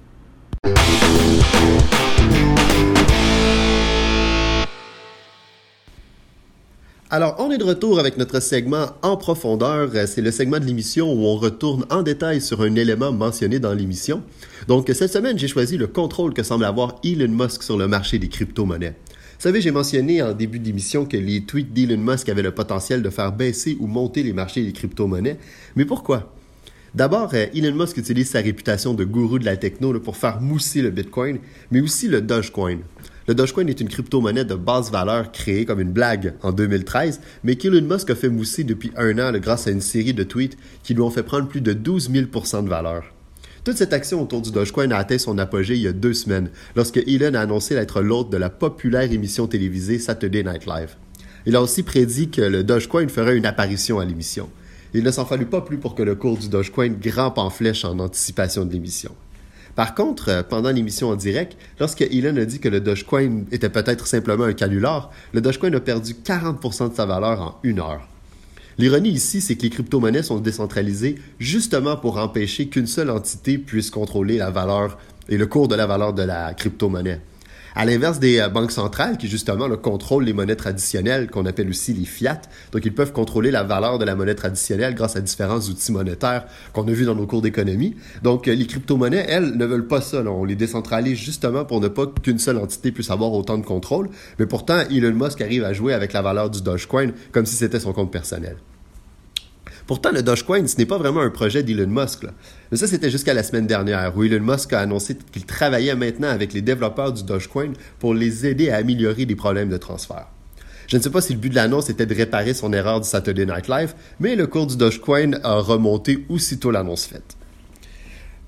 Alors, 7.09 7.37
on 7.39 7.51
est 7.51 7.57
de 7.57 7.63
retour 7.63 7.99
avec 7.99 8.17
notre 8.17 8.41
segment 8.41 8.87
En 9.01 9.15
profondeur. 9.15 9.91
C'est 10.07 10.19
le 10.19 10.29
segment 10.31 10.59
de 10.59 10.65
l'émission 10.65 11.09
où 11.09 11.23
on 11.25 11.37
retourne 11.37 11.85
en 11.89 12.01
détail 12.01 12.41
sur 12.41 12.59
un 12.59 12.75
élément 12.75 13.13
mentionné 13.13 13.59
dans 13.59 13.73
l'émission. 13.73 14.21
Donc, 14.67 14.91
cette 14.93 15.13
semaine, 15.13 15.39
j'ai 15.39 15.47
choisi 15.47 15.77
le 15.77 15.87
contrôle 15.87 16.33
que 16.33 16.43
semble 16.43 16.65
avoir 16.65 16.95
Elon 17.05 17.31
Musk 17.31 17.63
sur 17.63 17.77
le 17.77 17.87
marché 17.87 18.19
des 18.19 18.27
crypto-monnaies. 18.27 18.97
Vous 19.07 19.49
savez, 19.49 19.61
j'ai 19.61 19.71
mentionné 19.71 20.21
en 20.21 20.33
début 20.33 20.59
d'émission 20.59 21.05
que 21.05 21.15
les 21.15 21.45
tweets 21.45 21.71
d'Elon 21.71 22.01
Musk 22.01 22.27
avaient 22.27 22.41
le 22.41 22.51
potentiel 22.51 23.01
de 23.01 23.09
faire 23.09 23.31
baisser 23.31 23.77
ou 23.79 23.87
monter 23.87 24.21
les 24.21 24.33
marchés 24.33 24.65
des 24.65 24.73
crypto-monnaies. 24.73 25.37
Mais 25.77 25.85
pourquoi? 25.85 26.32
D'abord, 26.95 27.31
euh, 27.33 27.47
Elon 27.55 27.73
Musk 27.73 27.97
utilise 27.97 28.29
sa 28.29 28.39
réputation 28.39 28.93
de 28.93 29.03
gourou 29.03 29.39
de 29.39 29.45
la 29.45 29.57
techno 29.57 29.99
pour 29.99 30.15
faire 30.15 30.39
mousser 30.39 30.83
le 30.83 30.91
Bitcoin, 30.91 31.39
mais 31.71 31.81
aussi 31.81 32.07
le 32.07 32.21
Dogecoin. 32.21 32.81
Le 33.27 33.33
Dogecoin 33.33 33.65
est 33.65 33.81
une 33.81 33.89
crypto-monnaie 33.89 34.45
de 34.45 34.53
basse 34.53 34.91
valeur 34.91 35.31
créée 35.31 35.65
comme 35.65 35.79
une 35.79 35.91
blague 35.91 36.35
en 36.43 36.51
2013, 36.51 37.19
mais 37.43 37.55
qu'Elon 37.55 37.81
Musk 37.81 38.11
a 38.11 38.15
fait 38.15 38.29
mousser 38.29 38.63
depuis 38.63 38.91
un 38.95 39.17
an 39.17 39.31
grâce 39.39 39.65
à 39.65 39.71
une 39.71 39.81
série 39.81 40.13
de 40.13 40.23
tweets 40.23 40.55
qui 40.83 40.93
lui 40.93 41.01
ont 41.01 41.09
fait 41.09 41.23
prendre 41.23 41.47
plus 41.47 41.61
de 41.61 41.73
12 41.73 42.11
000% 42.11 42.63
de 42.63 42.69
valeur. 42.69 43.05
Toute 43.63 43.77
cette 43.77 43.93
action 43.93 44.21
autour 44.21 44.41
du 44.41 44.51
Dogecoin 44.51 44.91
a 44.91 44.97
atteint 44.97 45.17
son 45.17 45.39
apogée 45.39 45.75
il 45.75 45.81
y 45.81 45.87
a 45.87 45.93
deux 45.93 46.13
semaines, 46.13 46.51
lorsque 46.75 46.97
Elon 46.97 47.33
a 47.33 47.39
annoncé 47.39 47.73
être 47.73 48.03
l'hôte 48.03 48.29
de 48.29 48.37
la 48.37 48.51
populaire 48.51 49.11
émission 49.11 49.47
télévisée 49.47 49.97
Saturday 49.97 50.43
Night 50.43 50.67
Live. 50.67 50.95
Il 51.47 51.55
a 51.55 51.61
aussi 51.63 51.81
prédit 51.81 52.29
que 52.29 52.41
le 52.41 52.63
Dogecoin 52.63 53.07
ferait 53.07 53.35
une 53.35 53.47
apparition 53.47 53.99
à 53.99 54.05
l'émission. 54.05 54.47
Il 54.93 55.03
ne 55.03 55.11
s'en 55.11 55.25
fallut 55.25 55.47
pas 55.47 55.61
plus 55.61 55.77
pour 55.77 55.95
que 55.95 56.03
le 56.03 56.15
cours 56.15 56.37
du 56.37 56.49
Dogecoin 56.49 56.89
grimpe 56.89 57.39
en 57.39 57.49
flèche 57.49 57.83
en 57.83 57.97
anticipation 57.99 58.63
de 58.65 58.71
l'émission. 58.71 59.11
Par 59.75 59.95
contre, 59.95 60.29
euh, 60.29 60.43
pendant 60.43 60.69
l'émission 60.69 61.09
en 61.09 61.15
direct, 61.15 61.57
lorsque 61.79 62.01
Elon 62.01 62.37
a 62.37 62.45
dit 62.45 62.59
que 62.59 62.69
le 62.69 62.79
Dogecoin 62.79 63.45
était 63.51 63.69
peut-être 63.69 64.05
simplement 64.05 64.43
un 64.43 64.53
canular, 64.53 65.11
le 65.33 65.41
Dogecoin 65.41 65.73
a 65.73 65.79
perdu 65.79 66.13
40% 66.13 66.91
de 66.91 66.95
sa 66.95 67.07
valeur 67.07 67.41
en 67.41 67.59
une 67.63 67.79
heure. 67.79 68.07
L'ironie 68.77 69.09
ici, 69.09 69.41
c'est 69.41 69.55
que 69.55 69.63
les 69.63 69.69
crypto-monnaies 69.69 70.23
sont 70.23 70.39
décentralisées 70.39 71.15
justement 71.39 71.95
pour 71.95 72.17
empêcher 72.17 72.67
qu'une 72.67 72.87
seule 72.87 73.09
entité 73.09 73.57
puisse 73.57 73.89
contrôler 73.89 74.37
la 74.37 74.51
valeur 74.51 74.97
et 75.29 75.37
le 75.37 75.47
cours 75.47 75.67
de 75.67 75.75
la 75.75 75.87
valeur 75.87 76.13
de 76.13 76.23
la 76.23 76.53
crypto-monnaie. 76.53 77.21
À 77.75 77.85
l'inverse 77.85 78.19
des 78.19 78.39
euh, 78.39 78.49
banques 78.49 78.71
centrales 78.71 79.17
qui 79.17 79.27
justement 79.27 79.67
contrôlent 79.77 80.25
les 80.25 80.33
monnaies 80.33 80.55
traditionnelles 80.55 81.29
qu'on 81.29 81.45
appelle 81.45 81.69
aussi 81.69 81.93
les 81.93 82.05
fiat. 82.05 82.41
Donc 82.71 82.85
ils 82.85 82.93
peuvent 82.93 83.11
contrôler 83.11 83.49
la 83.49 83.63
valeur 83.63 83.97
de 83.97 84.05
la 84.05 84.15
monnaie 84.15 84.35
traditionnelle 84.35 84.93
grâce 84.93 85.15
à 85.15 85.21
différents 85.21 85.59
outils 85.59 85.91
monétaires 85.91 86.45
qu'on 86.71 86.87
a 86.87 86.91
vus 86.91 87.05
dans 87.05 87.15
nos 87.15 87.25
cours 87.25 87.41
d'économie. 87.41 87.95
Donc 88.21 88.47
euh, 88.47 88.53
les 88.53 88.67
crypto-monnaies, 88.67 89.25
elles, 89.27 89.57
ne 89.57 89.65
veulent 89.65 89.87
pas 89.87 90.01
ça. 90.01 90.21
On 90.23 90.45
les 90.45 90.55
décentralise 90.55 91.17
justement 91.17 91.65
pour 91.65 91.81
ne 91.81 91.87
pas 91.87 92.05
qu'une 92.21 92.39
seule 92.39 92.57
entité 92.57 92.91
puisse 92.91 93.09
avoir 93.09 93.33
autant 93.33 93.57
de 93.57 93.65
contrôle. 93.65 94.09
Mais 94.37 94.45
pourtant, 94.45 94.81
Elon 94.91 95.13
Musk 95.13 95.41
arrive 95.41 95.63
à 95.63 95.73
jouer 95.73 95.93
avec 95.93 96.13
la 96.13 96.21
valeur 96.21 96.49
du 96.51 96.61
Dogecoin 96.61 97.11
comme 97.31 97.45
si 97.45 97.55
c'était 97.55 97.79
son 97.79 97.93
compte 97.93 98.11
personnel. 98.11 98.57
Pourtant, 99.85 100.11
le 100.11 100.23
Dogecoin, 100.23 100.65
ce 100.67 100.77
n'est 100.77 100.85
pas 100.85 100.97
vraiment 100.97 101.21
un 101.21 101.29
projet 101.29 101.61
d'Elon 101.61 101.87
Musk. 101.87 102.25
Mais 102.73 102.77
ça, 102.77 102.87
c'était 102.87 103.11
jusqu'à 103.11 103.35
la 103.35 103.43
semaine 103.43 103.67
dernière, 103.67 104.17
où 104.17 104.23
Elon 104.23 104.43
Musk 104.43 104.73
a 104.73 104.79
annoncé 104.79 105.15
qu'il 105.31 105.45
travaillait 105.45 105.95
maintenant 105.95 106.29
avec 106.29 106.53
les 106.53 106.63
développeurs 106.63 107.13
du 107.13 107.21
Dogecoin 107.21 107.73
pour 107.99 108.15
les 108.15 108.47
aider 108.47 108.71
à 108.71 108.77
améliorer 108.77 109.25
les 109.25 109.35
problèmes 109.35 109.69
de 109.69 109.77
transfert. 109.77 110.25
Je 110.87 110.97
ne 110.97 111.01
sais 111.03 111.11
pas 111.11 111.21
si 111.21 111.33
le 111.33 111.39
but 111.39 111.49
de 111.49 111.55
l'annonce 111.55 111.91
était 111.91 112.07
de 112.07 112.15
réparer 112.15 112.55
son 112.55 112.73
erreur 112.73 112.99
du 112.99 113.07
Saturday 113.07 113.45
Night 113.45 113.67
Live, 113.67 113.93
mais 114.19 114.35
le 114.35 114.47
cours 114.47 114.65
du 114.65 114.75
Dogecoin 114.75 115.33
a 115.43 115.59
remonté 115.59 116.25
aussitôt 116.29 116.71
l'annonce 116.71 117.05
faite. 117.05 117.37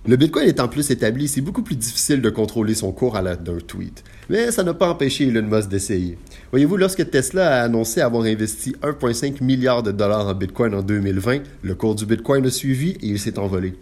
Le 0.08 0.16
Bitcoin 0.16 0.48
étant 0.48 0.70
plus 0.70 0.90
établi, 0.90 1.28
c'est 1.28 1.42
beaucoup 1.42 1.62
plus 1.62 1.76
difficile 1.76 2.22
de 2.22 2.30
contrôler 2.32 2.74
son 2.74 2.92
cours 2.92 3.16
à 3.16 3.22
l'aide 3.22 3.44
d'un 3.44 3.60
tweet. 3.60 4.04
Mais 4.30 4.50
ça 4.50 4.64
n'a 4.64 4.74
pas 4.74 4.90
empêché 4.90 5.28
Elon 5.28 5.44
Musk 5.44 5.70
d'essayer. 5.70 6.18
Voyez-vous, 6.50 6.78
lorsque 6.78 7.12
Tesla 7.12 7.62
a 7.62 7.64
annoncé 7.66 8.02
avoir 8.02 8.24
investi 8.24 8.76
1,5 8.82 9.44
milliard 9.44 9.84
de 9.84 9.92
dollars 9.92 10.28
en 10.28 10.34
Bitcoin 10.34 10.74
en 10.74 10.82
2020, 10.82 11.42
le 11.62 11.76
cours 11.76 11.94
du 11.94 12.08
Bitcoin 12.08 12.44
a 12.48 12.50
suivi 12.50 12.92
et 13.02 13.08
il 13.08 13.20
s'est 13.20 13.38
envolé. 13.38 13.76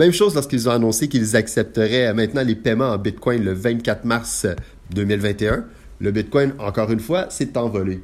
Même 0.00 0.14
chose 0.14 0.34
lorsqu'ils 0.34 0.66
ont 0.66 0.72
annoncé 0.72 1.08
qu'ils 1.08 1.36
accepteraient 1.36 2.14
maintenant 2.14 2.42
les 2.42 2.54
paiements 2.54 2.88
en 2.88 2.96
Bitcoin 2.96 3.44
le 3.44 3.52
24 3.52 4.06
mars 4.06 4.46
2021. 4.94 5.66
Le 6.00 6.10
Bitcoin, 6.10 6.54
encore 6.58 6.90
une 6.90 7.00
fois, 7.00 7.28
s'est 7.28 7.58
envolé. 7.58 8.00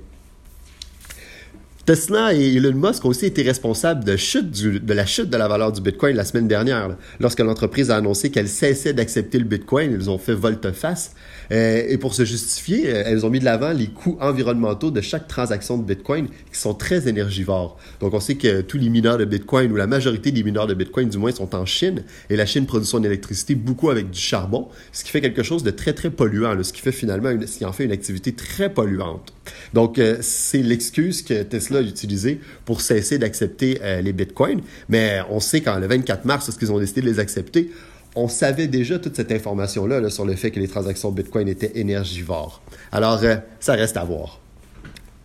Tesla 1.86 2.34
et 2.34 2.56
Elon 2.56 2.74
Musk 2.74 3.02
ont 3.06 3.08
aussi 3.08 3.24
été 3.24 3.40
responsables 3.40 4.04
de 4.04 4.10
la 4.10 5.06
chute 5.06 5.30
de 5.30 5.36
la 5.38 5.48
valeur 5.48 5.72
du 5.72 5.80
Bitcoin 5.80 6.16
la 6.16 6.26
semaine 6.26 6.48
dernière. 6.48 6.98
Lorsque 7.18 7.40
l'entreprise 7.40 7.90
a 7.90 7.96
annoncé 7.96 8.30
qu'elle 8.30 8.48
cessait 8.48 8.92
d'accepter 8.92 9.38
le 9.38 9.46
Bitcoin, 9.46 9.92
ils 9.98 10.10
ont 10.10 10.18
fait 10.18 10.34
volte-face. 10.34 11.14
Euh, 11.52 11.84
et 11.88 11.98
pour 11.98 12.14
se 12.14 12.24
justifier, 12.24 12.88
euh, 12.88 13.02
elles 13.06 13.24
ont 13.24 13.30
mis 13.30 13.40
de 13.40 13.44
l'avant 13.44 13.72
les 13.72 13.88
coûts 13.88 14.16
environnementaux 14.20 14.90
de 14.90 15.00
chaque 15.00 15.28
transaction 15.28 15.78
de 15.78 15.84
Bitcoin 15.84 16.28
qui 16.52 16.58
sont 16.58 16.74
très 16.74 17.08
énergivores. 17.08 17.78
Donc 18.00 18.14
on 18.14 18.20
sait 18.20 18.36
que 18.36 18.60
tous 18.62 18.78
les 18.78 18.88
mineurs 18.88 19.18
de 19.18 19.24
Bitcoin, 19.24 19.72
ou 19.72 19.76
la 19.76 19.86
majorité 19.86 20.32
des 20.32 20.42
mineurs 20.42 20.66
de 20.66 20.74
Bitcoin 20.74 21.08
du 21.08 21.18
moins, 21.18 21.32
sont 21.32 21.54
en 21.54 21.66
Chine. 21.66 22.04
Et 22.30 22.36
la 22.36 22.46
Chine 22.46 22.66
produit 22.66 22.86
son 22.86 23.02
électricité 23.04 23.54
beaucoup 23.54 23.90
avec 23.90 24.10
du 24.10 24.20
charbon, 24.20 24.68
ce 24.92 25.04
qui 25.04 25.10
fait 25.10 25.20
quelque 25.20 25.42
chose 25.42 25.62
de 25.62 25.70
très 25.70 25.92
très 25.92 26.10
polluant, 26.10 26.62
ce 26.62 26.72
qui 26.72 26.80
fait 26.80 26.92
finalement 26.92 27.30
ce 27.46 27.58
qui 27.58 27.64
en 27.64 27.72
fait 27.72 27.84
une 27.84 27.92
activité 27.92 28.32
très 28.32 28.72
polluante. 28.72 29.32
Donc 29.74 29.98
euh, 29.98 30.18
c'est 30.20 30.62
l'excuse 30.62 31.22
que 31.22 31.42
Tesla 31.42 31.78
a 31.78 31.82
utilisé 31.82 32.40
pour 32.64 32.80
cesser 32.80 33.18
d'accepter 33.18 33.78
les 34.02 34.12
bitcoins. 34.12 34.60
Mais 34.88 35.20
on 35.30 35.40
sait 35.40 35.60
qu'en 35.60 35.78
le 35.78 35.86
24 35.86 36.24
mars, 36.24 36.46
lorsqu'ils 36.46 36.72
ont 36.72 36.78
décidé 36.78 37.02
de 37.02 37.06
les 37.06 37.18
accepter, 37.18 37.70
on 38.16 38.28
savait 38.28 38.66
déjà 38.66 38.98
toute 38.98 39.14
cette 39.14 39.30
information-là 39.30 40.08
sur 40.10 40.24
le 40.24 40.34
fait 40.34 40.50
que 40.50 40.58
les 40.58 40.68
transactions 40.68 41.12
Bitcoin 41.12 41.48
étaient 41.48 41.72
énergivores. 41.74 42.62
Alors, 42.90 43.22
euh, 43.22 43.36
ça 43.60 43.74
reste 43.74 43.96
à 43.96 44.04
voir. 44.04 44.40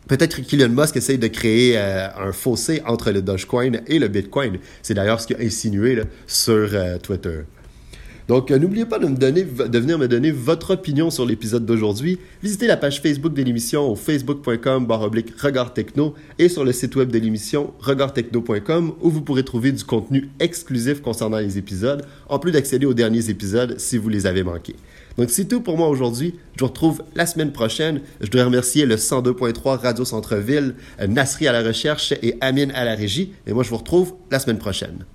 Peut-être 0.08 0.42
qu'Elon 0.42 0.70
Musk 0.70 0.98
essaye 0.98 1.18
de 1.18 1.28
créer 1.28 1.78
euh, 1.78 2.08
un 2.18 2.34
fossé 2.34 2.82
entre 2.86 3.12
le 3.12 3.22
Dogecoin 3.22 3.80
et 3.88 3.98
le 3.98 4.10
Bitcoin. 4.10 4.58
C'est 4.82 4.94
d'ailleurs 4.94 5.22
ce 5.22 5.28
qu'il 5.28 5.38
a 5.38 5.40
insinué 5.40 6.02
sur 6.28 6.70
euh, 6.74 6.98
Twitter. 6.98 7.44
Donc, 8.28 8.52
euh, 8.52 8.60
n'oubliez 8.60 8.86
pas 8.86 9.00
de, 9.00 9.08
venir 9.08 9.98
me 9.98 10.08
donner 10.08 10.32
votre 10.32 10.72
opinion 10.72 11.10
sur 11.10 11.26
l'épisode 11.26 11.66
d'aujourd'hui. 11.66 12.20
Visitez 12.44 12.68
la 12.68 12.78
page 12.78 13.02
Facebook 13.02 13.34
de 13.34 13.42
l'émission 13.42 13.90
au 13.90 13.96
facebook.com 13.96 14.88
regard 15.42 15.74
techno 15.74 16.14
et 16.40 16.50
sur 16.50 16.64
le 16.64 16.72
site 16.72 16.96
web 16.96 17.12
de 17.12 17.20
l'émission 17.20 17.74
regardtechno.com 17.80 18.94
où 19.02 19.10
vous 19.10 19.22
pourrez 19.22 19.44
trouver 19.44 19.72
du 19.72 19.84
contenu 19.84 20.30
exclusif 20.40 21.02
concernant 21.02 21.40
les 21.40 21.58
épisodes, 21.58 22.06
en 22.30 22.40
plus 22.40 22.52
d'accéder 22.52 22.86
aux 22.86 22.94
derniers 22.94 23.30
épisodes 23.30 23.76
si 23.78 23.98
vous 23.98 24.10
les 24.10 24.26
avez 24.26 24.44
manqués. 24.44 24.76
Donc, 25.18 25.30
c'est 25.30 25.46
tout 25.46 25.62
pour 25.62 25.78
moi 25.78 25.90
aujourd'hui. 25.90 26.36
Je 26.56 26.62
vous 26.62 26.68
retrouve 26.68 27.04
la 27.16 27.26
semaine 27.26 27.52
prochaine. 27.52 28.02
Je 28.22 28.30
dois 28.30 28.46
remercier 28.46 28.86
le 28.86 28.96
102.3 28.96 29.78
Radio 29.78 30.06
Centre-Ville, 30.06 30.76
euh, 31.00 31.08
Nasri 31.08 31.48
à 31.48 31.52
la 31.52 31.64
recherche 31.64 32.14
et 32.22 32.38
Amine 32.42 32.72
à 32.72 32.86
la 32.86 32.96
régie. 32.96 33.34
Et 33.48 33.54
moi, 33.54 33.64
je 33.64 33.70
vous 33.70 33.78
retrouve 33.78 34.14
la 34.30 34.40
semaine 34.40 34.58
prochaine. 34.58 35.06